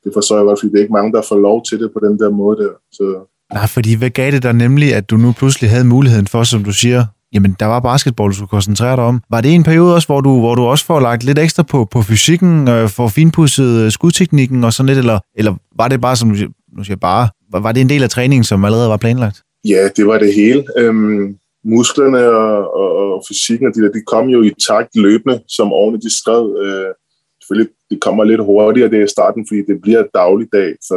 [0.04, 2.00] det forstår jeg godt, fordi det er ikke mange, der får lov til det på
[2.06, 2.74] den der måde der.
[2.92, 3.06] Så
[3.54, 6.64] Nej, fordi hvad gav det dig nemlig, at du nu pludselig havde muligheden for, som
[6.64, 9.22] du siger, jamen der var basketball, du skulle koncentrere dig om.
[9.30, 11.86] Var det en periode også, hvor du, hvor du også får lagt lidt ekstra på,
[11.92, 16.30] på fysikken, øh, for finpudset skudteknikken og sådan lidt, eller, eller var det bare, som
[16.30, 18.98] du siger, nu siger bare, var, var det en del af træningen, som allerede var
[18.98, 19.42] planlagt?
[19.66, 20.64] ja, det var det hele.
[20.78, 25.40] Øhm, musklerne og, og, og fysikken, og de, der, de kom jo i takt løbende,
[25.48, 26.58] som årene de skrev.
[26.62, 26.94] Øh,
[27.42, 30.96] selvfølgelig, det kommer lidt hurtigere det i starten, fordi det bliver dagligdag, så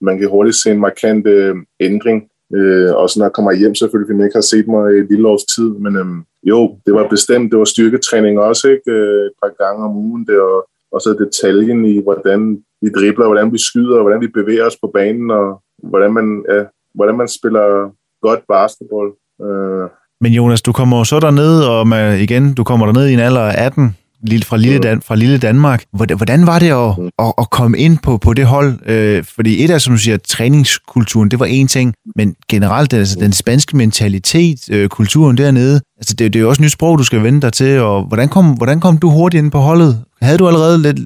[0.00, 2.28] man kan hurtigt se en markant øh, ændring.
[2.54, 5.10] Øh, også når jeg kommer hjem selvfølgelig, fordi man ikke har set mig i et
[5.10, 5.68] lille års tid.
[5.84, 6.06] Men øh,
[6.50, 8.90] jo, det var bestemt, det var styrketræning også, ikke?
[8.90, 10.26] Øh, et par gange om ugen.
[10.26, 14.66] Det, og, og så detaljen i, hvordan vi dribler, hvordan vi skyder, hvordan vi bevæger
[14.66, 17.90] os på banen, og hvordan man, ja, hvordan man spiller
[18.26, 19.08] godt basketball.
[19.44, 19.88] Øh,
[20.24, 23.18] men Jonas, du kommer jo så derned, og med, igen, du kommer derned i en
[23.18, 25.84] alder af 18, lille- fra lille, Dan, fra lille Danmark.
[25.92, 28.78] Hvordan, hvordan var det at, at, at komme ind på, på det hold?
[28.86, 33.16] Øh, fordi et af, som du siger, træningskulturen, det var en ting, men generelt altså,
[33.20, 36.98] den spanske mentalitet, øh, kulturen dernede, altså det, det er jo også et nyt sprog,
[36.98, 40.02] du skal vende dig til, og hvordan kom, hvordan kom du hurtigt ind på holdet?
[40.22, 40.98] Havde du allerede lidt,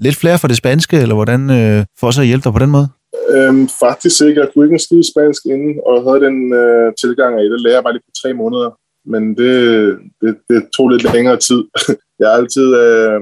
[0.00, 2.70] lidt flere for det spanske, eller hvordan øh, for så at hjælpe dig på den
[2.70, 2.88] måde?
[3.34, 4.40] Øhm, faktisk ikke.
[4.40, 7.60] Jeg kunne ikke en skide spansk inden, og havde den øh, tilgang af det.
[7.60, 8.70] lærer jeg bare lige på tre måneder.
[9.12, 9.54] Men det,
[10.20, 11.62] det, det tog lidt længere tid.
[12.20, 12.68] jeg har altid...
[12.84, 13.20] Øh,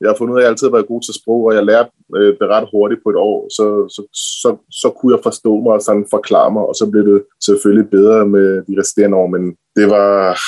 [0.00, 1.64] jeg har fundet ud af, at jeg altid har været god til sprog, og jeg
[1.64, 3.38] lærte øh, det ret hurtigt på et år.
[3.56, 4.02] Så, så,
[4.42, 7.90] så, så kunne jeg forstå mig og sådan forklare mig, og så blev det selvfølgelig
[7.90, 9.26] bedre med de resterende år.
[9.26, 9.42] Men
[9.76, 10.38] det var...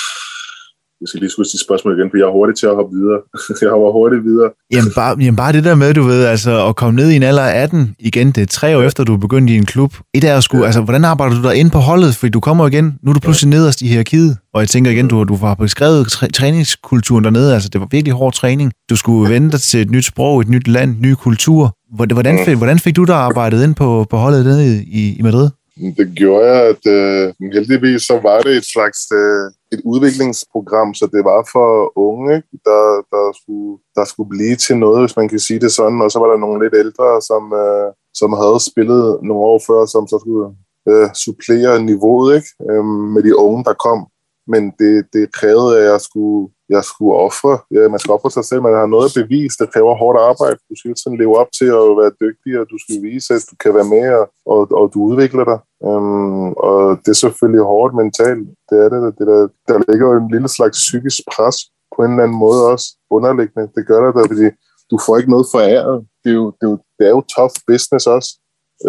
[1.03, 3.19] Jeg skal lige skulle sige spørgsmål igen, for jeg er hurtig til at hoppe videre.
[3.61, 4.49] jeg var hurtigt videre.
[4.75, 7.23] Jamen bare, jamen bare det der med, du ved, altså at komme ned i en
[7.23, 9.93] alder af 18 igen, det er tre år efter, du er begyndt i en klub.
[10.13, 12.15] Et er at skulle, altså hvordan arbejder du der ind på holdet?
[12.15, 14.37] Fordi du kommer igen, nu er du pludselig nederst i hierarkiet.
[14.53, 18.13] Og jeg tænker igen, du, du har beskrevet træ, træningskulturen dernede, altså det var virkelig
[18.13, 18.71] hård træning.
[18.89, 21.75] Du skulle vende dig til et nyt sprog, et nyt land, ny kultur.
[21.95, 25.21] Hvordan, hvordan, fik, hvordan fik du der arbejdet ind på, på holdet nede i, i
[25.21, 25.49] Madrid?
[25.75, 31.05] Det gjorde jeg, at øh, heldigvis så var det et slags øh, et udviklingsprogram, så
[31.13, 32.35] det var for unge.
[32.67, 32.83] Der,
[33.13, 36.01] der, skulle, der skulle blive til noget, hvis man kan sige det sådan.
[36.01, 39.85] Og så var der nogle lidt ældre, som, øh, som havde spillet nogle år før,
[39.85, 40.45] som så skulle
[40.89, 42.49] øh, supplere niveauet ikke?
[42.69, 43.99] Øh, med de unge, der kom.
[44.47, 47.53] Men det, det krævede, at jeg skulle, jeg skulle ofre.
[47.75, 49.59] Ja, man skal ofre sig selv, man har noget at bevise.
[49.61, 50.57] der kræver hårdt arbejde.
[50.69, 53.55] Du skal sådan leve op til at være dygtig, og du skal vise, at du
[53.63, 55.59] kan være med, og, og, og du udvikler dig.
[55.87, 58.47] Øhm, og det er selvfølgelig hårdt mentalt.
[58.69, 58.99] Det er det.
[59.17, 61.57] det der, der ligger jo en lille slags psykisk pres
[61.93, 63.71] på en eller anden måde også underliggende.
[63.75, 64.47] Det gør der, der fordi
[64.91, 65.97] du får ikke noget foræret.
[66.23, 68.29] Det er jo, det er jo, det er jo tough business også.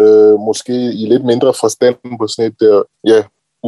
[0.01, 3.19] Øh, måske i lidt mindre forstand på sådan et der, ja,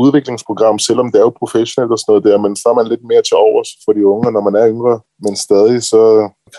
[0.03, 3.03] udviklingsprogram, selvom det er jo professionelt og sådan noget der, men så er man lidt
[3.03, 4.99] mere til overs for de unge, når man er yngre.
[5.23, 6.01] Men stadig så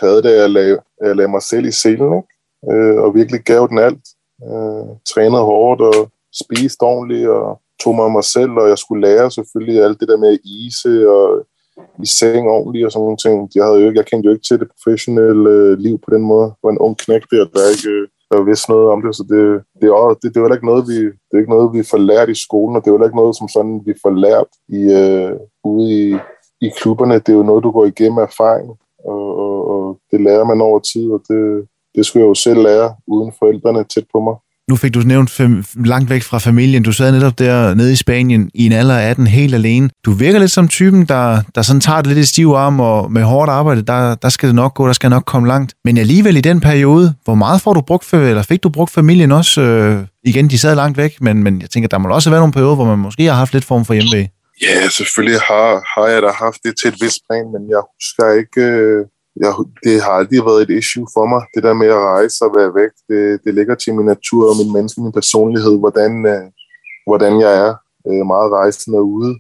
[0.01, 2.31] havde det, at lade, at lade mig selv i selen, ikke?
[2.71, 4.05] Øh, og virkelig gav den alt.
[4.49, 5.99] Øh, trænede hårdt og
[6.43, 10.09] spiste ordentligt og tog mig af mig selv, og jeg skulle lære selvfølgelig alt det
[10.09, 11.47] der med at ise og
[12.05, 13.35] i seng ordentligt og sådan nogle ting.
[13.55, 16.23] Jeg, havde jo ikke, jeg kendte jo ikke til det professionelle øh, liv på den
[16.23, 16.45] måde.
[16.45, 19.23] Jeg var en ung knæk der, der ikke øh, der vidste noget om det, så
[19.33, 19.43] det,
[19.81, 21.83] det, er, også, det, det er heller ikke noget, vi, det er ikke noget, vi
[21.83, 24.51] får lært i skolen, og det er heller ikke noget, som sådan, vi får lært
[24.79, 25.33] i, øh,
[25.65, 26.17] ude i,
[26.67, 27.15] i klubberne.
[27.15, 28.69] Det er jo noget, du går igennem erfaring,
[29.05, 32.63] og, og, og det lærer man over tid, og det, det skulle jeg jo selv
[32.63, 34.37] lære, uden forældrene tæt på mig.
[34.69, 36.83] Nu fik du nævnt fem, langt væk fra familien.
[36.83, 39.91] Du sad netop der nede i Spanien i en alder af 18 helt alene.
[40.05, 43.13] Du virker lidt som typen, der, der sådan tager det lidt i stiv arm, og
[43.13, 45.75] med hårdt arbejde, der, der skal det nok gå, der skal nok komme langt.
[45.85, 48.93] Men alligevel i den periode, hvor meget får du brugt, for, eller fik du brugt
[48.93, 49.61] familien også?
[49.61, 52.53] Øh, igen, de sad langt væk, men, men jeg tænker, der må også være nogle
[52.53, 54.29] perioder, hvor man måske har haft lidt form for hjemmevæg.
[54.63, 58.25] Ja, selvfølgelig har, har jeg da haft det til et vist plan, men jeg husker
[58.41, 58.61] ikke...
[58.61, 59.07] Øh,
[59.41, 59.53] jeg,
[59.85, 62.75] det har aldrig været et issue for mig, det der med at rejse og være
[62.81, 62.93] væk.
[63.09, 66.45] Det, det ligger til min natur og min menneske, min personlighed, hvordan, øh,
[67.07, 67.75] hvordan jeg er.
[68.09, 69.33] Øh, meget rejsende ude.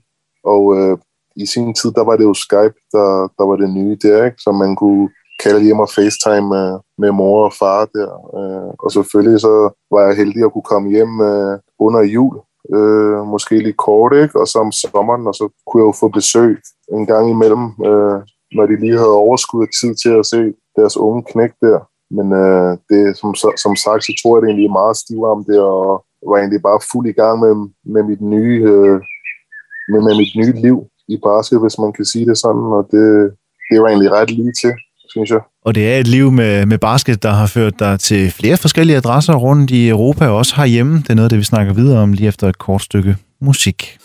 [0.44, 0.98] Og øh,
[1.36, 3.08] i sin tid, der var det jo Skype, der,
[3.38, 4.38] der var det nye der, ikke?
[4.38, 5.08] så man kunne
[5.42, 8.10] kalde hjem og FaceTime med, med mor og far der.
[8.38, 9.54] Øh, og selvfølgelig så
[9.90, 12.36] var jeg heldig at kunne komme hjem øh, under jul,
[12.74, 14.40] øh, måske lige kort, ikke?
[14.40, 16.60] og så om sommeren, og så kunne jeg jo få besøg
[16.92, 18.20] en gang imellem, øh,
[18.56, 20.40] når de lige havde overskud af tid til at se
[20.78, 21.78] deres unge knæk der.
[22.16, 23.30] Men øh, det, som,
[23.64, 26.80] som sagt, så tror jeg, det egentlig er meget stivarmt der, og var egentlig bare
[26.92, 27.52] fuld i gang med,
[27.94, 28.98] med mit nye øh,
[29.92, 30.76] med, med mit nye liv
[31.08, 33.06] i basket, hvis man kan sige det sådan, og det,
[33.70, 34.72] det var egentlig ret lige til,
[35.08, 35.40] synes jeg.
[35.64, 38.96] Og det er et liv med, med basket, der har ført dig til flere forskellige
[38.96, 40.98] adresser rundt i Europa, og også herhjemme.
[40.98, 43.98] Det er noget, det vi snakker videre om lige efter et kort stykke musik.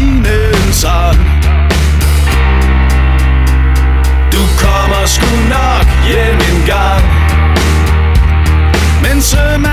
[0.00, 1.16] marinens sang
[4.32, 7.04] Du kommer sgu nok hjem en gang.
[9.02, 9.69] Men sømand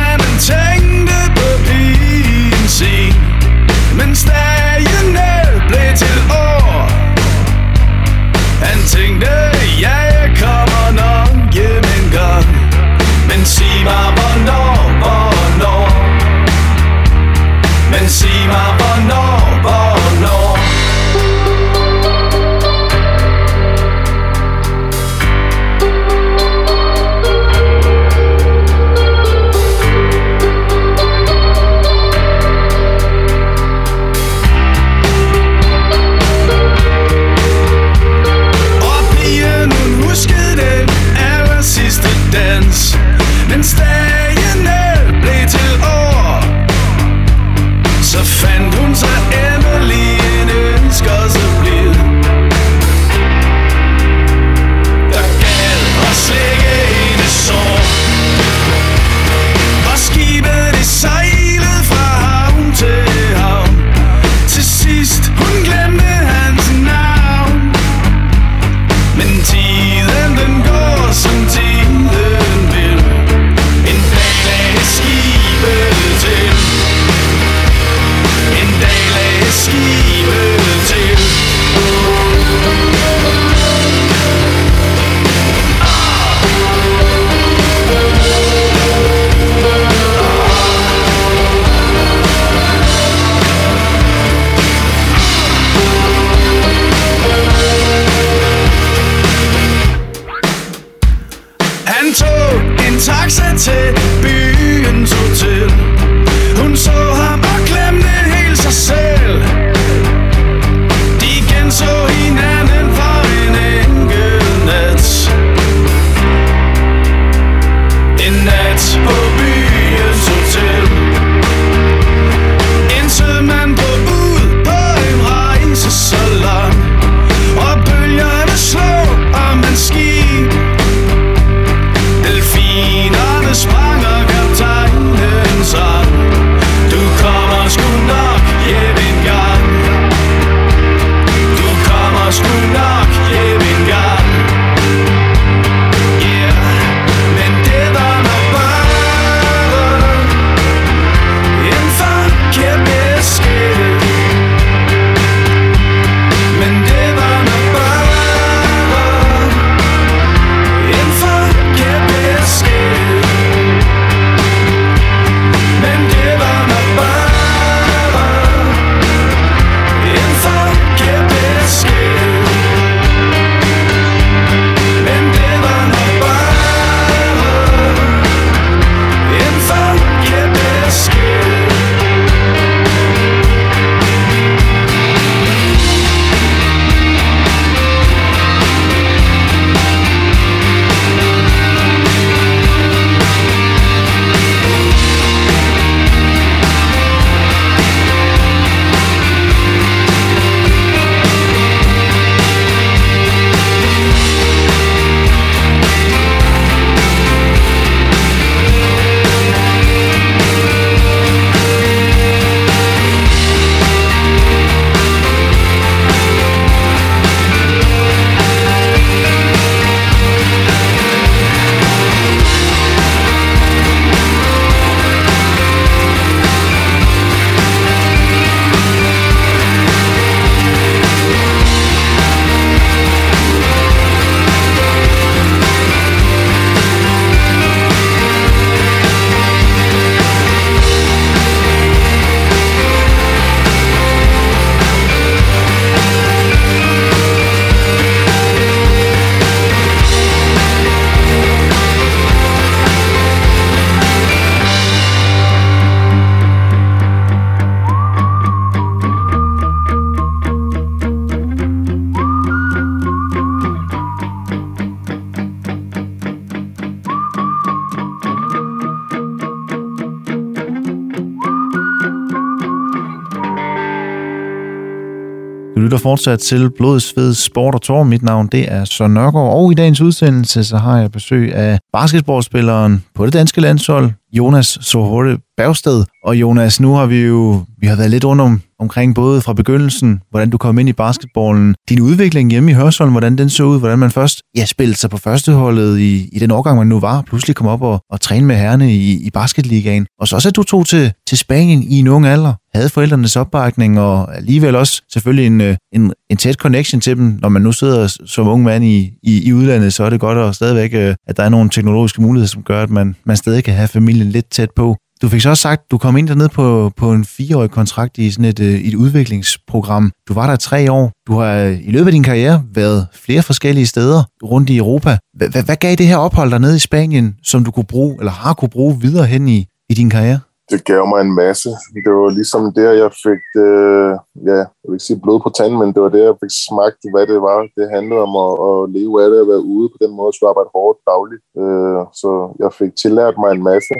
[275.98, 278.04] lytter fortsat til Blod, Sved, Sport og Tor.
[278.04, 281.80] Mit navn det er Søren Nørgaard, og i dagens udsendelse så har jeg besøg af
[281.94, 286.04] basketballspilleren på det danske landshold, Jonas Sohorte Bergsted.
[286.24, 289.54] Og Jonas, nu har vi jo vi har været lidt rundt om, omkring både fra
[289.54, 293.64] begyndelsen, hvordan du kom ind i basketballen, din udvikling hjemme i Hørsholm, hvordan den så
[293.64, 297.00] ud, hvordan man først ja, spillede sig på førsteholdet i, i den årgang, man nu
[297.00, 300.06] var, pludselig kom op og, og træne med herrene i, i basketligaen.
[300.20, 303.36] Og så også, at du tog til, til Spanien i en ung alder, havde forældrenes
[303.36, 307.40] opbakning, og alligevel også selvfølgelig en, øh, en, en tæt connection til dem.
[307.42, 310.38] Når man nu sidder som ung mand i, i, i udlandet, så er det godt
[310.38, 313.64] at stadigvæk, øh, at der er nogle teknologiske muligheder, som gør, at man, man stadig
[313.64, 314.98] kan have familien lidt tæt på.
[315.22, 318.18] Du fik så også sagt, at du kom ind dernede på, på en fireårig kontrakt
[318.18, 320.12] i sådan et, øh, et udviklingsprogram.
[320.28, 321.12] Du var der i tre år.
[321.28, 325.18] Du har øh, i løbet af din karriere været flere forskellige steder rundt i Europa.
[325.34, 328.32] Hvad, hvad, hvad gav det her ophold dernede i Spanien, som du kunne bruge, eller
[328.32, 330.40] har kunne bruge videre hen i, i din karriere?
[330.72, 331.70] det gav mig en masse.
[332.06, 334.12] Det var ligesom der, jeg fik, øh,
[334.50, 337.02] ja, jeg vil ikke sige blod på tanden, men det var der, jeg fik smagt,
[337.14, 337.58] hvad det var.
[337.80, 340.50] Det handlede om at, at leve af det, at være ude på den måde, at
[340.52, 341.44] arbejde hårdt dagligt.
[341.62, 342.30] Øh, så
[342.64, 343.94] jeg fik tillært mig en masse,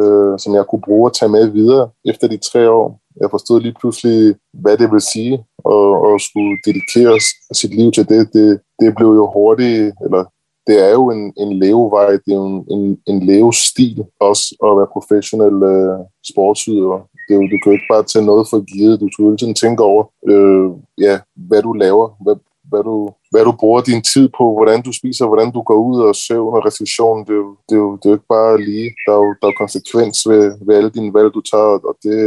[0.00, 3.00] øh, som jeg kunne bruge at tage med videre efter de tre år.
[3.20, 5.34] Jeg forstod lige pludselig, hvad det vil sige
[5.74, 7.16] at, at skulle dedikere
[7.52, 8.32] sit liv til det.
[8.32, 10.24] Det, det blev jo hurtigt, eller
[10.66, 14.76] det er jo en, en levevej, det er jo en, en, en levestil også at
[14.78, 15.98] være professionel øh,
[16.30, 17.00] sportsudøver.
[17.24, 19.36] Det er jo, du kan jo ikke bare tage noget for givet, du skal hele
[19.36, 20.66] tiden tænke over, øh,
[21.06, 21.14] ja,
[21.48, 22.36] hvad du laver, hvad,
[22.70, 22.96] hvad, du,
[23.34, 26.54] hvad du bruger din tid på, hvordan du spiser, hvordan du går ud og søvn
[26.56, 28.88] og refleksion, Det er, jo, det, er jo, det er jo ikke bare lige.
[29.04, 32.18] Der er jo, der er konsekvens ved, ved alle dine valg, du tager, og det,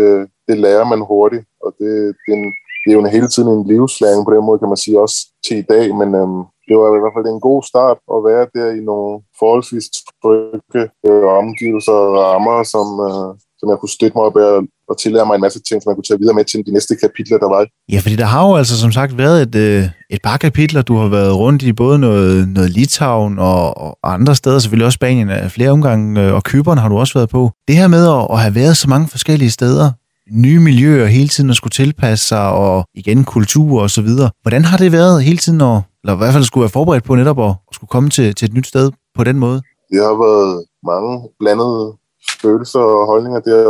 [0.48, 1.46] det lærer man hurtigt.
[1.66, 1.92] Og det,
[2.22, 2.48] det, er en,
[2.82, 5.18] det er jo en, hele tiden en livslæring på den måde, kan man sige, også
[5.46, 8.46] til i dag, men øhm, det var i hvert fald en god start at være
[8.56, 9.88] der i nogle forholdsvis
[10.22, 13.30] trygge øh, omgivelser og rammer, som, øh,
[13.60, 14.54] som jeg kunne støtte mig op af
[14.90, 16.96] og tillære mig en masse ting, som jeg kunne tage videre med til de næste
[16.96, 17.66] kapitler, der var.
[17.92, 20.96] Ja, fordi der har jo altså som sagt været et, øh, et par kapitler, du
[20.98, 25.30] har været rundt i både noget, noget Litauen og, og andre steder, selvfølgelig også Spanien
[25.30, 27.52] af flere omgange, øh, og Køberen har du også været på.
[27.68, 29.92] Det her med at, at have været så mange forskellige steder,
[30.32, 34.30] nye miljøer hele tiden at skulle tilpasse sig, og igen kultur og så videre.
[34.42, 37.16] Hvordan har det været hele tiden, at, eller i hvert fald skulle være forberedt på
[37.16, 39.62] netop at, at skulle komme til, til et nyt sted på den måde?
[39.92, 41.94] Det har været mange blandede
[42.42, 43.40] følelser og holdninger.
[43.40, 43.64] Det har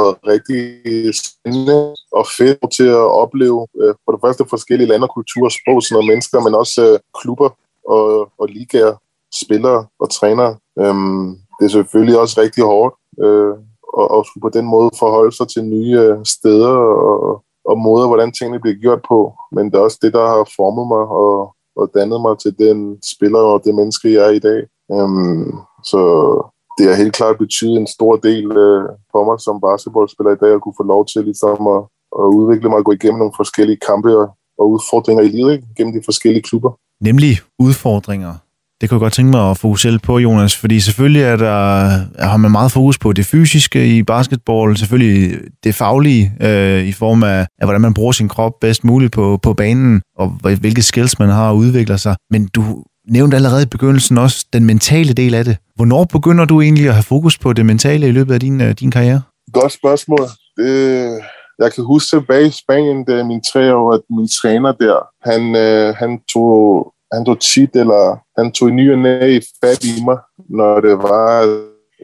[0.00, 0.60] været rigtig
[1.24, 5.82] spændende og fedt til at opleve øh, for det første forskellige lande og kulturer, sprog,
[5.82, 7.50] sådan noget mennesker, men også øh, klubber
[7.88, 8.94] og, og ligaer,
[9.42, 10.56] spillere og trænere.
[10.78, 11.26] Øhm,
[11.56, 12.94] det er selvfølgelig også rigtig hårdt
[13.24, 13.54] øh,
[14.00, 16.74] at, at skulle på den måde forholde sig til nye øh, steder
[17.10, 19.34] og, og måder, hvordan tingene bliver gjort på.
[19.52, 22.98] Men det er også det, der har formet mig og, og dannet mig til den
[23.14, 24.60] spiller og det menneske, jeg er i dag.
[24.92, 25.52] Øhm,
[25.84, 26.00] så
[26.78, 30.52] det har helt klart betydet en stor del øh, for mig som basketballspiller i dag,
[30.54, 31.82] at kunne få lov til ligesom at,
[32.22, 34.26] at udvikle mig og gå igennem nogle forskellige kampe og,
[34.60, 35.66] og udfordringer i livet, ikke?
[35.76, 36.70] gennem de forskellige klubber.
[37.08, 38.34] Nemlig udfordringer.
[38.80, 41.56] Det kunne jeg godt tænke mig at fokusere lidt på, Jonas, fordi selvfølgelig er der,
[42.18, 47.22] har man meget fokus på det fysiske i basketball, selvfølgelig det faglige øh, i form
[47.22, 50.28] af, af, hvordan man bruger sin krop bedst muligt på, på banen, og
[50.60, 52.16] hvilke skills man har og udvikler sig.
[52.30, 55.56] Men du nævnte allerede i begyndelsen også den mentale del af det.
[55.76, 58.70] Hvornår begynder du egentlig at have fokus på det mentale i løbet af din, øh,
[58.80, 59.22] din karriere?
[59.52, 60.26] Godt spørgsmål.
[60.56, 60.74] Det,
[61.58, 64.98] jeg kan huske tilbage i Spanien, da min tre år, at min træner der,
[65.30, 69.40] han, øh, han tog han tog tit, eller han tog i ny og næ i
[69.60, 70.18] fat i mig,
[70.58, 71.28] når det var,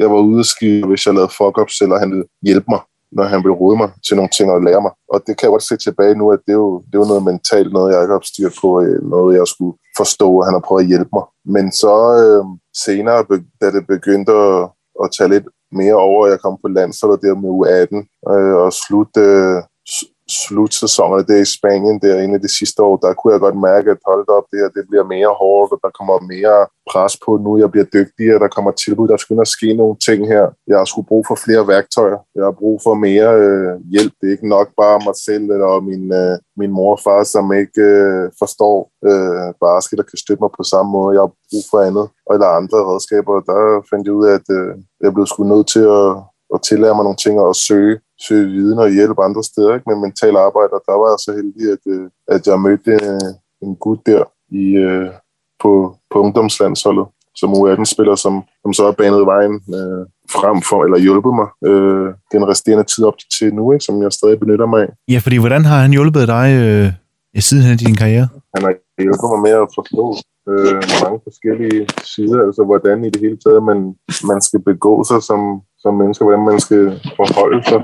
[0.00, 2.80] jeg var ude at skide, hvis jeg lavede fuck-ups, eller han ville hjælpe mig,
[3.16, 4.92] når han vil rode mig til nogle ting og lære mig.
[5.12, 7.12] Og det kan jeg godt se tilbage nu, at det er jo, det er jo
[7.12, 10.54] noget mentalt, noget jeg ikke har styr på, øh, noget jeg skulle forstå, og han
[10.54, 11.24] har prøvet at hjælpe mig.
[11.54, 12.44] Men så øh,
[12.86, 13.18] senere,
[13.60, 14.60] da det begyndte at,
[15.02, 17.96] at tage lidt mere over, jeg kom på landsholdet der med U18
[18.32, 19.56] øh, og slut, øh,
[20.30, 23.90] slutsæsonerne der i Spanien, der en af de sidste år, der kunne jeg godt mærke,
[23.90, 26.58] at holdt op, det her, det bliver mere hårdt, og der kommer mere
[26.90, 30.44] pres på nu, jeg bliver dygtigere, der kommer tilbud, der skulle ske nogle ting her.
[30.70, 34.12] Jeg har sgu brug for flere værktøjer, jeg har brug for mere øh, hjælp.
[34.18, 37.52] Det er ikke nok bare mig selv eller min, øh, min mor og far, som
[37.62, 38.76] ikke øh, forstår
[39.10, 41.14] øh, basket og kan støtte mig på samme måde.
[41.16, 43.34] Jeg har brug for andet, eller andre redskaber.
[43.50, 43.58] Der
[43.90, 44.72] fandt jeg ud af, at øh,
[45.04, 46.10] jeg blev sgu nødt til at,
[46.54, 49.90] at tillære mig nogle ting og søge søge viden og hjælp andre steder ikke?
[49.90, 50.72] med mental arbejde.
[50.78, 53.30] Og der var jeg så heldig, at, øh, at jeg mødte øh,
[53.62, 54.22] en gut der
[54.62, 55.10] i, øh,
[55.62, 57.06] på, på ungdomslandsholdet,
[57.36, 60.02] som U18-spiller, som, som så har banet vejen øh,
[60.36, 63.84] frem for, eller hjulpet mig øh, den resterende tid op til nu, ikke?
[63.84, 64.90] som jeg stadig benytter mig af.
[65.08, 66.88] Ja, fordi hvordan har han hjulpet dig øh,
[67.34, 68.28] i siden af din karriere?
[68.54, 70.04] Han har hjulpet mig med at forstå
[70.50, 73.78] øh, mange forskellige sider, altså hvordan i det hele taget man,
[74.30, 75.40] man skal begå sig som,
[75.82, 76.84] som menneske, hvordan man skal
[77.18, 77.80] forholde sig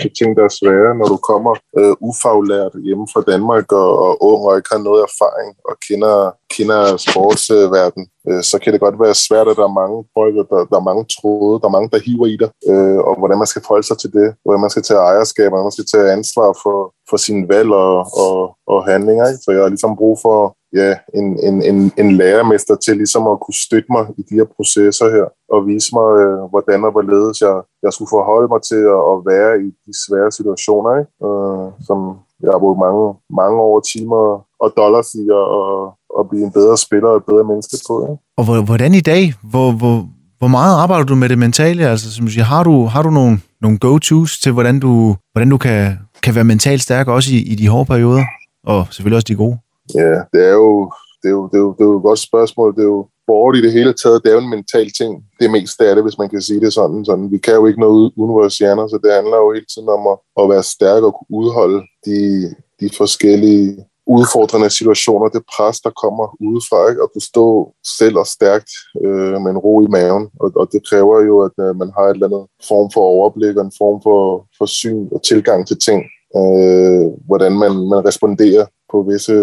[0.00, 4.12] til ting, der er svære, når du kommer øh, ufaglært hjemme fra Danmark og, og
[4.30, 6.16] ung og ikke har noget erfaring og kender,
[6.56, 10.60] kender sportsverden, øh, så kan det godt være svært, at der er mange folk, der,
[10.70, 13.50] der er mange tråde, der er mange, der hiver i dig, øh, og hvordan man
[13.52, 16.50] skal forholde sig til det, hvordan man skal tage ejerskab, hvordan man skal tage ansvar
[16.62, 16.78] for,
[17.10, 18.36] for sine valg og, og,
[18.72, 19.24] og handlinger.
[19.30, 19.42] Ikke?
[19.44, 20.38] Så jeg har ligesom brug for
[20.72, 24.48] ja, en, en, en, en lærermester til ligesom at kunne støtte mig i de her
[24.56, 28.82] processer her, og vise mig, øh, hvordan og hvorledes jeg, jeg skulle forholde mig til
[28.96, 31.12] at, at være i de svære situationer, ikke?
[31.28, 31.98] Øh, som
[32.42, 33.02] jeg har brugt mange,
[33.40, 34.22] mange år, timer
[34.64, 35.70] og dollars i at, at,
[36.18, 37.94] at blive en bedre spiller og et bedre menneske på.
[38.08, 38.22] Ikke?
[38.38, 39.96] Og hvordan i dag, hvor, hvor,
[40.38, 41.88] hvor meget arbejder du med det mentale?
[41.88, 45.58] Altså, som siger, har du, har du nogle, nogle go-tos til, hvordan du, hvordan du
[45.58, 48.24] kan, kan være mentalt stærk også i, i de hårde perioder?
[48.66, 49.58] Og selvfølgelig også de gode.
[49.94, 52.18] Ja, det er jo, det er jo, det er jo, det er jo et godt
[52.18, 52.74] spørgsmål.
[52.76, 55.12] Det er jo sport i det hele taget, det er jo en mental ting.
[55.40, 57.04] Det meste af det, hvis man kan sige det sådan.
[57.04, 57.30] sådan.
[57.30, 60.02] Vi kan jo ikke noget uden vores hjerner, så det handler jo hele tiden om
[60.12, 62.20] at, at være stærk og kunne udholde de,
[62.80, 67.02] de forskellige udfordrende situationer, det pres, der kommer udefra, ikke?
[67.02, 67.46] og du stå
[67.98, 68.70] selv og stærkt
[69.04, 72.04] øh, med en ro i maven, og, og det kræver jo, at øh, man har
[72.06, 74.20] et eller andet form for overblik og en form for,
[74.58, 76.00] for syn og tilgang til ting,
[76.40, 79.34] øh, hvordan man, man responderer på visse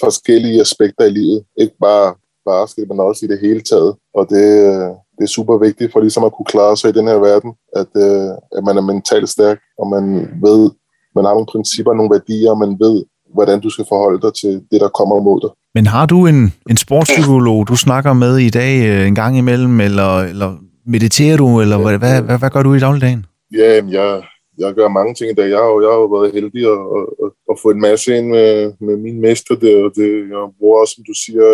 [0.00, 2.14] forskellige aspekter i livet, ikke bare
[2.46, 6.00] basket, men også i det hele taget, og det, øh, det er super vigtigt for
[6.00, 9.28] ligesom at kunne klare sig i den her verden, at, øh, at man er mentalt
[9.28, 10.04] stærk, og man
[10.46, 10.70] ved,
[11.16, 13.04] man har nogle principper, nogle værdier, og man ved,
[13.34, 15.50] hvordan du skal forholde dig til det, der kommer mod dig.
[15.74, 19.80] Men har du en, en sportspsykolog, du snakker med i dag øh, en gang imellem,
[19.80, 20.50] eller, eller
[20.86, 23.26] mediterer du, eller hvad, hvad, hvad, hvad gør du i dagligdagen?
[23.54, 24.22] Ja, jeg,
[24.60, 25.48] jeg gør mange ting i dag.
[25.50, 26.82] Jeg har jo, jeg har jo været heldig at,
[27.24, 30.80] at, at få en masse ind med, med min mester der, og det, jeg bruger
[30.80, 31.46] også, som du siger,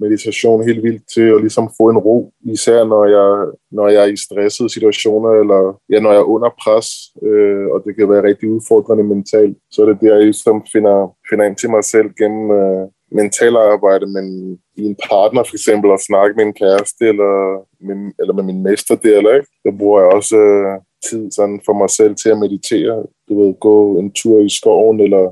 [0.00, 4.12] meditation helt vildt til at ligesom få en ro, især når jeg, når jeg er
[4.12, 5.60] i stressede situationer, eller
[5.92, 6.88] ja, når jeg er under pres,
[7.28, 11.16] øh, og det kan være rigtig udfordrende mentalt, så er det der, jeg ligesom finder,
[11.30, 12.86] finder ind til mig selv gennem øh,
[13.20, 14.24] mental arbejde, men
[14.76, 17.32] i en partner for eksempel, at snakke med en kæreste, eller
[17.86, 19.48] med, eller med min mester der, eller ikke?
[19.64, 20.80] Der bruger jeg også øh,
[21.10, 22.94] tid sådan for mig selv til at meditere.
[23.28, 25.24] Du ved, gå en tur i skoven, eller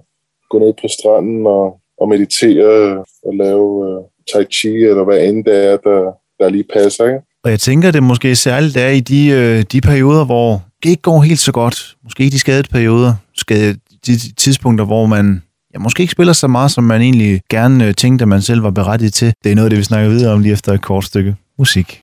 [0.50, 5.44] gå ned på stranden og, og meditere og lave uh, tai chi, eller hvad end
[5.44, 6.00] det er, der,
[6.38, 7.20] der lige passer, ikke?
[7.44, 11.02] Og jeg tænker, det måske særligt er i de, øh, de perioder, hvor det ikke
[11.02, 11.96] går helt så godt.
[12.04, 15.42] Måske de skadede perioder, skade, de tidspunkter, hvor man
[15.74, 18.62] ja, måske ikke spiller så meget, som man egentlig gerne øh, tænkte, at man selv
[18.62, 19.34] var berettiget til.
[19.44, 22.00] Det er noget af det, vi snakker videre om lige efter et kort stykke musik.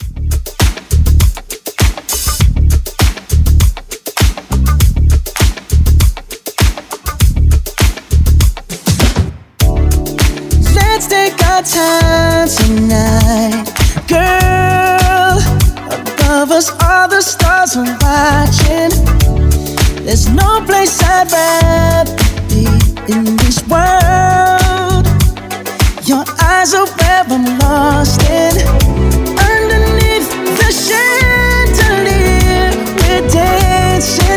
[11.59, 13.65] Our time tonight,
[14.07, 15.39] girl.
[15.91, 18.91] Above us, all the stars are watching.
[20.05, 22.15] There's no place I'd rather
[22.47, 22.65] be
[23.11, 25.05] in this world.
[26.07, 28.55] Your eyes are where I'm lost in.
[29.51, 30.29] Underneath
[30.59, 34.28] the chandelier, we're dancing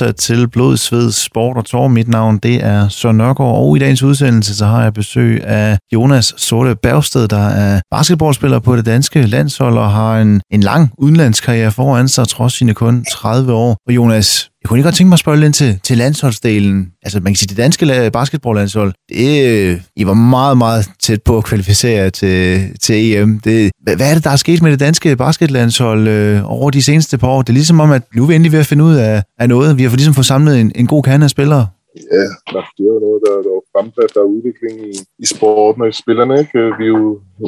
[0.00, 1.88] fortsat til Blod, Sved, Sport og Tår.
[1.88, 5.78] Mit navn det er Søren Nørgaard, og i dagens udsendelse så har jeg besøg af
[5.92, 10.90] Jonas Sorte Bergsted, der er basketballspiller på det danske landshold og har en, en lang
[10.98, 13.76] udenlandskarriere foran sig, trods sine kun 30 år.
[13.86, 16.88] Og Jonas, jeg kunne lige godt tænke mig at spørge lidt til, til landsholdsdelen.
[17.02, 21.38] Altså, man kan sige, det danske basketballlandshold, det, øh, I var meget, meget tæt på
[21.38, 23.40] at kvalificere jer til, til EM.
[23.40, 27.18] Det, hvad, er det, der er sket med det danske basketlandshold øh, over de seneste
[27.18, 27.42] par år?
[27.42, 29.48] Det er ligesom om, at nu er vi endelig ved at finde ud af, af
[29.48, 29.78] noget.
[29.78, 31.66] Vi har ligesom fået samlet en, en god kerne af spillere.
[32.16, 34.92] Ja, der det er jo noget, der, der er fremdrift og udvikling i,
[35.24, 36.34] i sporten og i spillerne.
[36.42, 36.58] Ikke?
[36.62, 37.04] Øh, vi, er jo,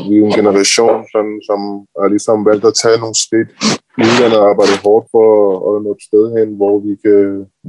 [0.09, 1.61] vi er jo en generation, som, som
[2.01, 3.51] har ligesom valgt at tage nogle skridt
[3.99, 5.27] i udlandet og arbejde hårdt for
[5.69, 7.21] at, nå et sted hen, hvor vi kan,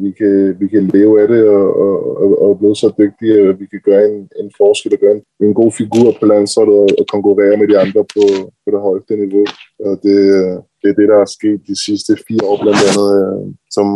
[0.03, 3.59] vi kan, vi kan leve af det og, og, og, og blive så dygtige, at
[3.61, 6.89] vi kan gøre en, en forskel og gøre en, en god figur på landsholdet og,
[6.99, 8.23] og konkurrere med de andre på,
[8.63, 9.45] på det højeste niveau.
[9.87, 10.17] Og det,
[10.81, 13.43] det er det, der er sket de sidste fire år, blandt andet, øh,
[13.75, 13.87] som,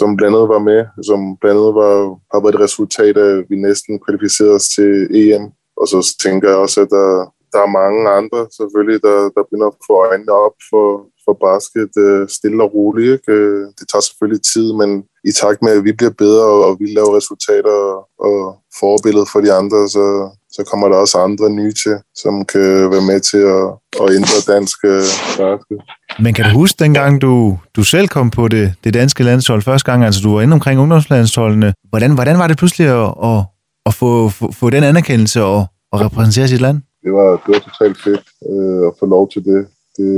[0.00, 1.94] som blandt andet var med, som blandt andet var,
[2.32, 5.44] har været et resultat af, at vi næsten kvalificerede os til EM.
[5.80, 7.08] Og så tænker jeg også, at der,
[7.52, 10.86] der er mange andre selvfølgelig, der, der begynder at få øjnene op for,
[11.24, 13.12] for basket øh, stille og roligt.
[13.16, 13.32] Ikke?
[13.32, 14.90] Øh, det tager selvfølgelig tid, men
[15.30, 17.96] i takt med, at vi bliver bedre, og, og vi laver resultater og,
[18.26, 18.36] og
[18.80, 20.04] forbillede for de andre, så,
[20.52, 23.66] så kommer der også andre nye til, som kan være med til at,
[24.02, 25.02] at ændre dansk øh,
[25.38, 25.78] basket.
[26.20, 29.90] Men kan du huske dengang, du, du selv kom på det, det danske landshold første
[29.90, 33.40] gang, altså du var inde omkring ungdomslandsholdene, hvordan, hvordan var det pludselig at, at,
[33.86, 36.80] at få, få, få den anerkendelse og, og repræsentere sit land?
[37.04, 39.60] det var, det var totalt fedt øh, at få lov til det.
[39.96, 40.10] det.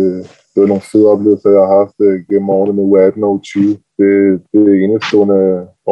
[0.53, 3.61] Det var nogle fede oplevelser, jeg har haft øh, gennem årene med U18 og U20.
[4.03, 4.14] Det,
[4.53, 5.40] det er enestående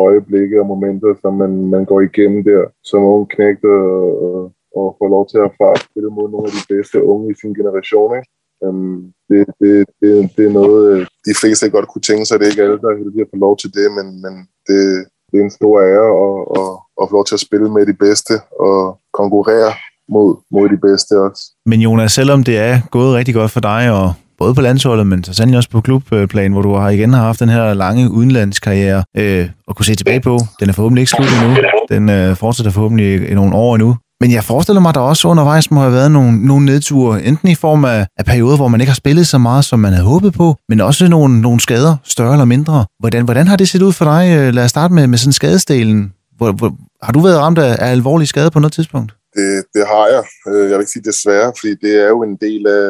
[0.06, 3.88] øjeblikke og momenter, som man, man går igennem der som ung knægt og,
[4.26, 7.26] og, og får lov til at erfare at spille mod nogle af de bedste unge
[7.30, 8.10] i sin generation.
[8.18, 8.30] Ikke?
[8.66, 12.38] Um, det, det, det, det er noget, øh, de fleste godt kunne tænke sig.
[12.38, 14.34] Det er ikke alle, der er heldige at få lov til det, men, men
[14.68, 14.80] det,
[15.28, 17.96] det er en stor ære at, at, at få lov til at spille med de
[18.04, 18.34] bedste
[18.68, 18.78] og
[19.20, 19.72] konkurrere
[20.14, 21.42] mod, mod de bedste også.
[21.66, 24.06] Men Jonas, selvom det er gået rigtig godt for dig, og
[24.40, 27.40] både på landsholdet, men så sandelig også på klubplan, hvor du har igen har haft
[27.40, 30.38] den her lange udenlandskarriere øh, at kunne se tilbage på.
[30.60, 31.56] Den er forhåbentlig ikke slut endnu.
[31.88, 33.96] Den øh, fortsætter forhåbentlig i, nogle år endnu.
[34.20, 37.48] Men jeg forestiller mig, at der også undervejs må have været nogle, nogle nedture, enten
[37.48, 40.06] i form af, af perioder, hvor man ikke har spillet så meget, som man havde
[40.06, 42.84] håbet på, men også nogle, nogle skader, større eller mindre.
[43.00, 44.36] Hvordan, hvordan har det set ud for dig?
[44.38, 46.12] Øh, lad os starte med, med sådan skadesdelen.
[46.36, 46.72] Hvor, hvor,
[47.02, 49.12] har du været ramt af, af alvorlig skade på noget tidspunkt?
[49.36, 50.52] Det, det har jeg.
[50.52, 52.86] Øh, jeg vil ikke sige desværre, fordi det er jo en del af,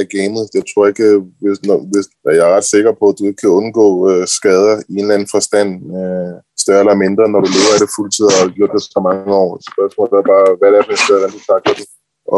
[0.00, 0.44] af gamet.
[0.58, 2.06] Jeg tror ikke, øh, hvis, når, hvis,
[2.38, 5.14] jeg er ret sikker på, at du ikke kan undgå øh, skader i en eller
[5.14, 5.68] anden forstand,
[5.98, 9.00] øh, større eller mindre, når du lever af det fuldtid og har gjort det så
[9.08, 9.50] mange år.
[9.72, 11.86] Spørgsmålet er bare, hvad det er for en skade, hvordan du takler det.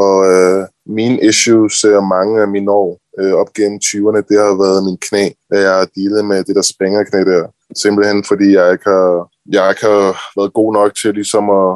[0.02, 0.62] Og øh,
[0.98, 2.90] mine issues er mange af mine år
[3.20, 6.56] øh, op gennem 20'erne, det har været min knæ, da jeg har dealet med det
[6.56, 7.44] der spængerknæ der.
[7.82, 10.04] Simpelthen fordi jeg ikke har, jeg ikke har
[10.38, 11.68] været god nok til ligesom at,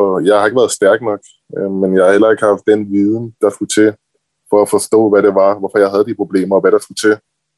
[0.00, 1.20] og jeg har ikke været stærk nok,
[1.56, 3.90] øh, men jeg har heller ikke haft den viden, der skulle til
[4.50, 7.02] for at forstå, hvad det var, hvorfor jeg havde de problemer, og hvad der skulle
[7.04, 7.16] til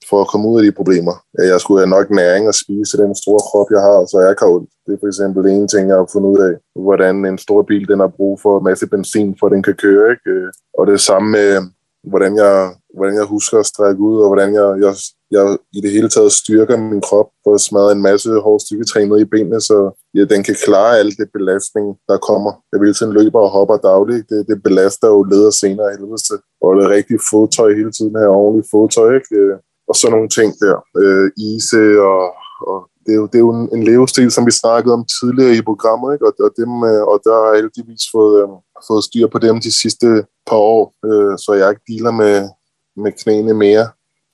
[0.09, 1.15] for at komme ud af de problemer.
[1.39, 4.17] Øh, jeg skulle have nok næring og spise til den store krop, jeg har, så
[4.27, 4.71] jeg kan ondt.
[4.87, 6.55] Det er for eksempel en ting, jeg har fundet ud af,
[6.87, 9.75] hvordan en stor bil den har brug for en masse benzin, for at den kan
[9.75, 10.11] køre.
[10.11, 10.31] Ikke?
[10.31, 11.49] Øh, og det samme med,
[12.11, 12.55] hvordan jeg,
[12.97, 14.93] hvordan jeg husker at strække ud, og hvordan jeg, jeg,
[15.31, 19.21] jeg i det hele taget styrker min krop og smadrer en masse hård styrketræning ned
[19.21, 19.77] i benene, så
[20.15, 22.53] ja, den kan klare al det belastning, der kommer.
[22.73, 24.29] Jeg vil tiden løber og hopper dagligt.
[24.31, 26.39] Det, det belaster jo led og senere i helvede til.
[26.63, 29.35] Og det er rigtig fodtøj hele tiden her, ordentligt fodtøj, ikke?
[29.41, 29.57] Øh,
[29.89, 30.77] og sådan nogle ting der.
[31.03, 32.25] Øh, ise øh, og,
[32.71, 35.57] og det er, jo, det er jo en, en levestil, som vi snakkede om tidligere
[35.57, 36.27] i programmet, ikke?
[36.29, 38.49] Og, og, dem, øh, og der har jeg heldigvis fået, øh,
[38.89, 40.07] fået styr på dem de sidste
[40.49, 42.37] par år, øh, så jeg ikke dealer med,
[43.03, 43.87] med knæene mere.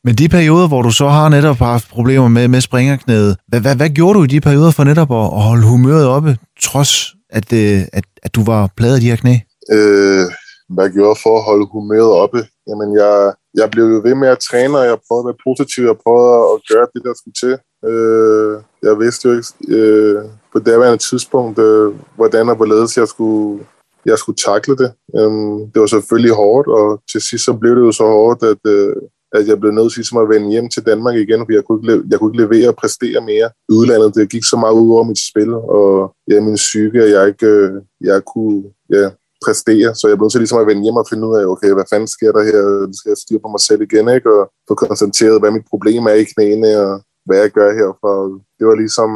[0.06, 3.76] Men de perioder, hvor du så har netop haft problemer med, med springerknæet, hvad, hvad,
[3.76, 6.32] hvad gjorde du i de perioder for netop at, at holde humøret oppe,
[6.68, 6.92] trods
[7.38, 9.36] at, øh, at, at du var pladet af de her knæ?
[9.72, 10.26] øh,
[10.68, 12.40] hvad jeg gjorde for at holde humøret oppe.
[12.68, 15.84] Jamen, jeg, jeg blev jo ved med at træne, og jeg prøvede at være positiv.
[15.84, 17.54] Jeg prøvede at gøre det, der skulle til.
[17.90, 18.54] Øh,
[18.86, 23.66] jeg vidste jo ikke øh, på daværende tidspunkt, øh, hvordan og hvorledes jeg skulle,
[24.06, 24.90] jeg skulle takle det.
[25.18, 25.30] Øh,
[25.72, 28.96] det var selvfølgelig hårdt, og til sidst så blev det jo så hårdt, at, øh,
[29.32, 31.92] at jeg blev nødt til ligesom at vende hjem til Danmark igen, for jeg kunne
[31.92, 34.14] ikke, jeg kunne ikke levere og præstere mere i udlandet.
[34.14, 37.46] Det gik så meget ud over mit spil, og ja, min psyke, at jeg ikke
[37.46, 38.62] øh, jeg kunne
[38.96, 39.04] ja,
[39.44, 39.94] præstere.
[39.94, 41.88] Så jeg blev nødt til ligesom at vende hjem og finde ud af, okay, hvad
[41.90, 42.62] fanden sker der her?
[42.98, 44.28] Skal jeg styre på mig selv igen, ikke?
[44.36, 46.92] Og få konstateret, hvad mit problem er i knæene, og
[47.26, 48.12] hvad jeg gør herfra.
[48.58, 49.10] Det var ligesom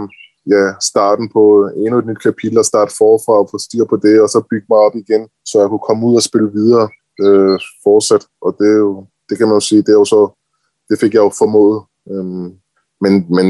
[0.55, 1.43] ja, starten på
[1.85, 4.67] endnu et nyt kapitel og starte forfra og få styr på det, og så bygge
[4.71, 6.87] mig op igen, så jeg kunne komme ud og spille videre
[7.25, 8.25] øh, fortsat.
[8.47, 10.23] Og det, er jo, det kan man jo sige, det er jo så,
[10.89, 11.79] det fik jeg jo formået.
[12.13, 12.49] Øhm,
[13.05, 13.47] men, men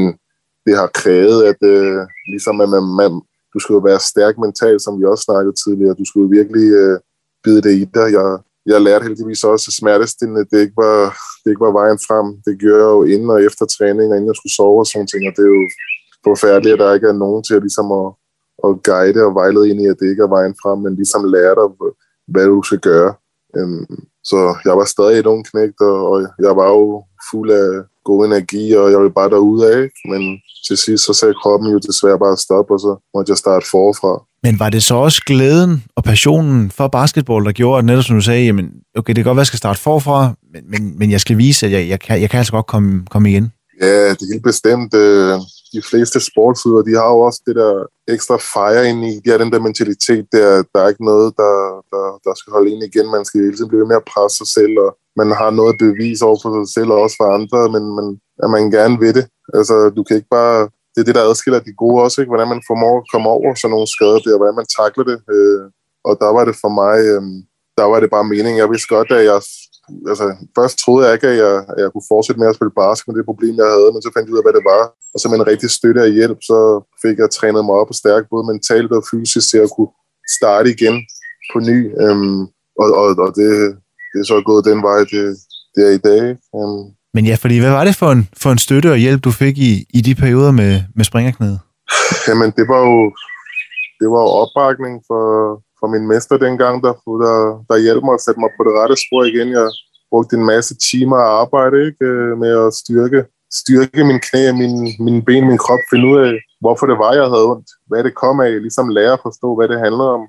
[0.65, 2.01] det har krævet, at øh,
[2.33, 3.11] ligesom at man, man,
[3.53, 5.99] du skulle jo være stærk mentalt, som vi også snakkede tidligere.
[5.99, 6.99] Du skulle jo virkelig øh,
[7.43, 8.07] bide det i dig.
[8.17, 8.27] Jeg,
[8.65, 10.99] jeg lærte heldigvis også at smertestillende, det ikke var,
[11.41, 12.27] det ikke var vejen frem.
[12.45, 15.07] Det gjorde jeg jo inden og efter træning, og inden jeg skulle sove og sådan
[15.11, 15.23] ting.
[15.29, 15.63] Og det er jo
[16.27, 18.07] forfærdeligt, at der ikke er nogen til at, ligesom at,
[18.65, 21.55] at guide og vejlede ind i, at det ikke er vejen frem, men ligesom lære
[21.59, 21.67] dig,
[22.33, 23.11] hvad du skal gøre.
[23.57, 23.85] Øhm,
[24.23, 28.71] så jeg var stadig et ung knægt, og, jeg var jo fuld af god energi,
[28.73, 29.89] og jeg ville bare derude af.
[30.11, 30.21] Men
[30.67, 34.23] til sidst så sagde kroppen jo desværre bare stop, og så måtte jeg starte forfra.
[34.43, 38.15] Men var det så også glæden og passionen for basketball, der gjorde, at netop som
[38.15, 40.99] du sagde, jamen, okay, det kan godt være, at jeg skal starte forfra, men, men,
[40.99, 43.51] men jeg skal vise, at jeg, jeg, kan, jeg kan altså godt komme, komme igen.
[43.81, 44.91] Ja, det er helt bestemt.
[45.03, 45.35] øh,
[45.75, 47.73] De fleste sportsudøvere, de har jo også det der
[48.15, 49.13] ekstra fire ind i.
[49.23, 51.53] De har den der mentalitet, der, der er ikke noget, der,
[51.93, 53.07] der, der skal holde ind igen.
[53.15, 54.89] Man skal hele tiden blive ved med at presse sig selv, og
[55.21, 58.07] man har noget at bevise over for sig selv og også for andre, men, men
[58.43, 59.25] at man gerne vil det.
[59.57, 60.59] Altså, du kan ikke bare...
[60.93, 62.31] Det er det, der adskiller de gode også, ikke?
[62.33, 65.17] Hvordan man formår at komme over sådan nogle skader der, hvordan man takler det.
[65.35, 65.63] øh,
[66.07, 66.97] Og der var det for mig...
[67.13, 67.23] øh,
[67.79, 68.61] Der var det bare meningen.
[68.63, 69.39] Jeg vidste godt, at jeg
[70.11, 70.25] altså,
[70.57, 73.15] først troede jeg ikke, at jeg, at jeg kunne fortsætte med at spille basket med
[73.17, 74.83] det problem, jeg havde, men så fandt jeg ud af, hvad det var.
[75.13, 76.57] Og så med en rigtig støtte og hjælp, så
[77.03, 79.91] fik jeg trænet mig op og stærk, både mentalt og fysisk, til at kunne
[80.37, 80.95] starte igen
[81.51, 81.79] på ny.
[82.03, 82.41] Øhm,
[82.81, 83.49] og og, og det,
[84.11, 85.23] det er så gået den vej, det,
[85.75, 86.23] det er i dag.
[86.57, 86.83] Øhm,
[87.15, 89.55] Men ja, fordi hvad var det for en, for en støtte og hjælp, du fik
[89.69, 91.59] i, i de perioder med, med springerknæet?
[92.27, 92.97] Jamen, det var jo,
[93.99, 95.23] det var jo opbakning for,
[95.81, 97.35] fra min mester dengang, der, der,
[97.69, 99.47] der hjalp mig at sætte mig på det rette spor igen.
[99.59, 99.67] Jeg
[100.11, 103.19] brugte en masse timer at arbejde ikke, øh, med at styrke,
[103.61, 104.75] styrke min knæ, min,
[105.05, 108.19] min ben, min krop, finde ud af, hvorfor det var, jeg havde ondt, hvad det
[108.23, 110.23] kom af, ligesom lære at forstå, hvad det handler om.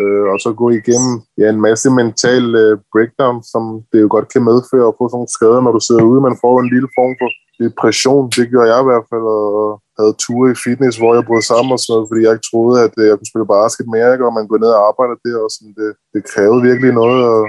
[0.00, 4.28] Øh, og så gå igennem ja, en masse mental øh, breakdown, som det jo godt
[4.32, 6.26] kan medføre at få sådan nogle skader, når du sidder ude.
[6.28, 7.28] Man får en lille form for
[7.62, 11.42] depression, det gjorde jeg i hvert fald, og havde ture i fitness, hvor jeg brød
[11.50, 14.12] sammen og sådan noget, fordi jeg ikke troede, at øh, jeg kunne spille basket mere,
[14.14, 14.26] ikke?
[14.28, 17.42] og man går ned og arbejder der, og sådan, det, det krævede virkelig noget at,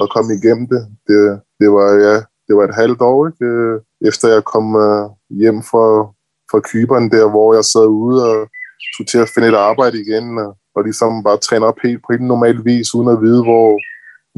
[0.00, 0.82] at komme igennem det.
[1.08, 1.20] det.
[1.60, 3.44] Det var, ja, det var et halvt år, ikke?
[3.52, 3.74] Øh,
[4.08, 5.04] efter jeg kom øh,
[5.40, 5.86] hjem fra,
[6.50, 8.36] fra Kyberen der, hvor jeg sad ude og
[8.92, 12.08] skulle til at finde et arbejde igen, og, og ligesom bare træne op helt på
[12.12, 13.68] helt normal vis, uden at vide, hvor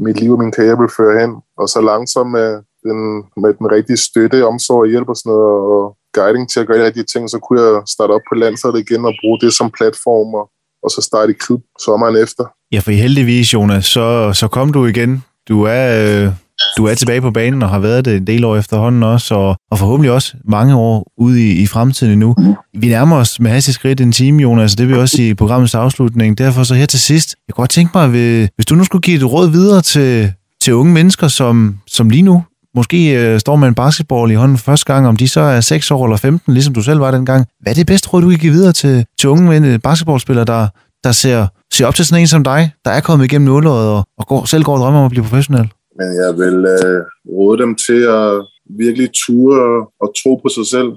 [0.05, 1.31] mit liv og min karriere vil føre hen.
[1.57, 2.49] Og så langsomt med
[2.85, 2.99] den,
[3.41, 6.89] med den rigtige støtte, omsorg og hjælp og sådan noget, og guiding til at gøre
[6.89, 10.29] de ting, så kunne jeg starte op på landsholdet igen og bruge det som platform,
[10.39, 10.45] og,
[10.83, 12.43] og så starte i klub sommeren efter.
[12.71, 15.23] Ja, for heldigvis, Jonas, så, så kom du igen.
[15.49, 15.85] Du er,
[16.25, 16.31] øh,
[16.77, 19.55] du er tilbage på banen og har været det en del år efterhånden også, og,
[19.71, 22.35] og forhåbentlig også mange år ude i, i fremtiden nu.
[22.73, 26.37] Vi nærmer os med hastig skridt en time, Jonas, det vil også i programmets afslutning.
[26.37, 28.07] Derfor så her til sidst, jeg kunne godt tænke mig,
[28.55, 32.23] hvis du nu skulle give et råd videre til, til unge mennesker, som, som lige
[32.23, 32.43] nu
[32.75, 35.91] måske øh, står med en basketball i hånden første gang, om de så er 6
[35.91, 37.45] år eller 15, ligesom du selv var dengang.
[37.59, 40.45] Hvad er det bedste råd, du kan give videre til, til unge mænd, øh, basketballspillere,
[40.45, 40.67] der,
[41.03, 44.03] der ser, ser op til sådan en som dig, der er kommet igennem nåløjet og,
[44.17, 45.67] og går, selv går og drømmer om at blive professionel?
[45.99, 47.01] Men jeg vil øh,
[47.37, 48.45] råde dem til at
[48.77, 50.91] virkelig ture og, og tro på sig selv.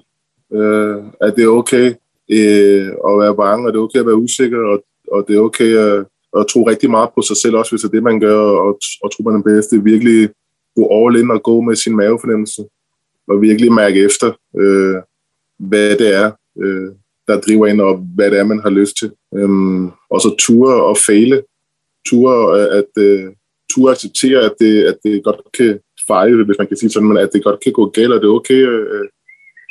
[0.59, 1.87] Øh, at det er okay
[2.31, 4.77] øh, at være bange, og det er okay at være usikker, og,
[5.13, 5.99] og det er okay at,
[6.39, 8.73] at tro rigtig meget på sig selv, også hvis det er det, man gør, og,
[9.03, 9.83] og tro på den bedste.
[9.83, 10.29] Virkelig
[10.77, 12.63] gå all in og gå med sin mavefornemmelse,
[13.29, 14.97] og virkelig mærke efter, øh,
[15.59, 16.31] hvad det er,
[16.63, 16.91] øh,
[17.29, 19.11] der driver ind, og hvad det er, man har lyst til.
[19.35, 21.43] Øhm, og så ture og fejle.
[22.09, 23.25] Ture øh, at, øh,
[23.75, 27.17] ture acceptere, at det, at det godt kan fejle, hvis man kan sige sådan, men
[27.17, 29.09] at det godt kan gå galt, og det er okay, øh,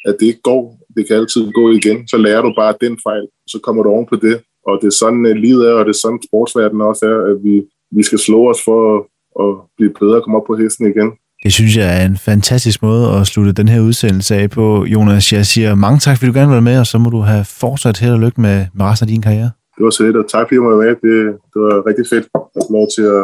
[0.05, 0.79] at det ikke går.
[0.97, 2.07] Det kan altid gå igen.
[2.07, 4.41] Så lærer du bare den fejl, så kommer du oven på det.
[4.67, 7.43] Og det er sådan, øh, livet er, og det er sådan, sportsverdenen også er, at
[7.43, 9.07] vi, vi skal slå os for
[9.39, 11.09] at, at blive bedre og komme op på hesten igen.
[11.43, 14.85] Det synes jeg er en fantastisk måde at slutte den her udsendelse af på.
[14.85, 17.19] Jonas, jeg siger mange tak, fordi du gerne vil være med, og så må du
[17.19, 19.51] have fortsat held og lykke med, med resten af din karriere.
[19.77, 20.95] Det var så lidt, og tak fordi jeg måtte være med.
[21.05, 21.15] Det,
[21.51, 23.23] det var rigtig fedt at få lov til at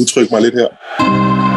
[0.00, 1.55] udtrykke mig lidt her.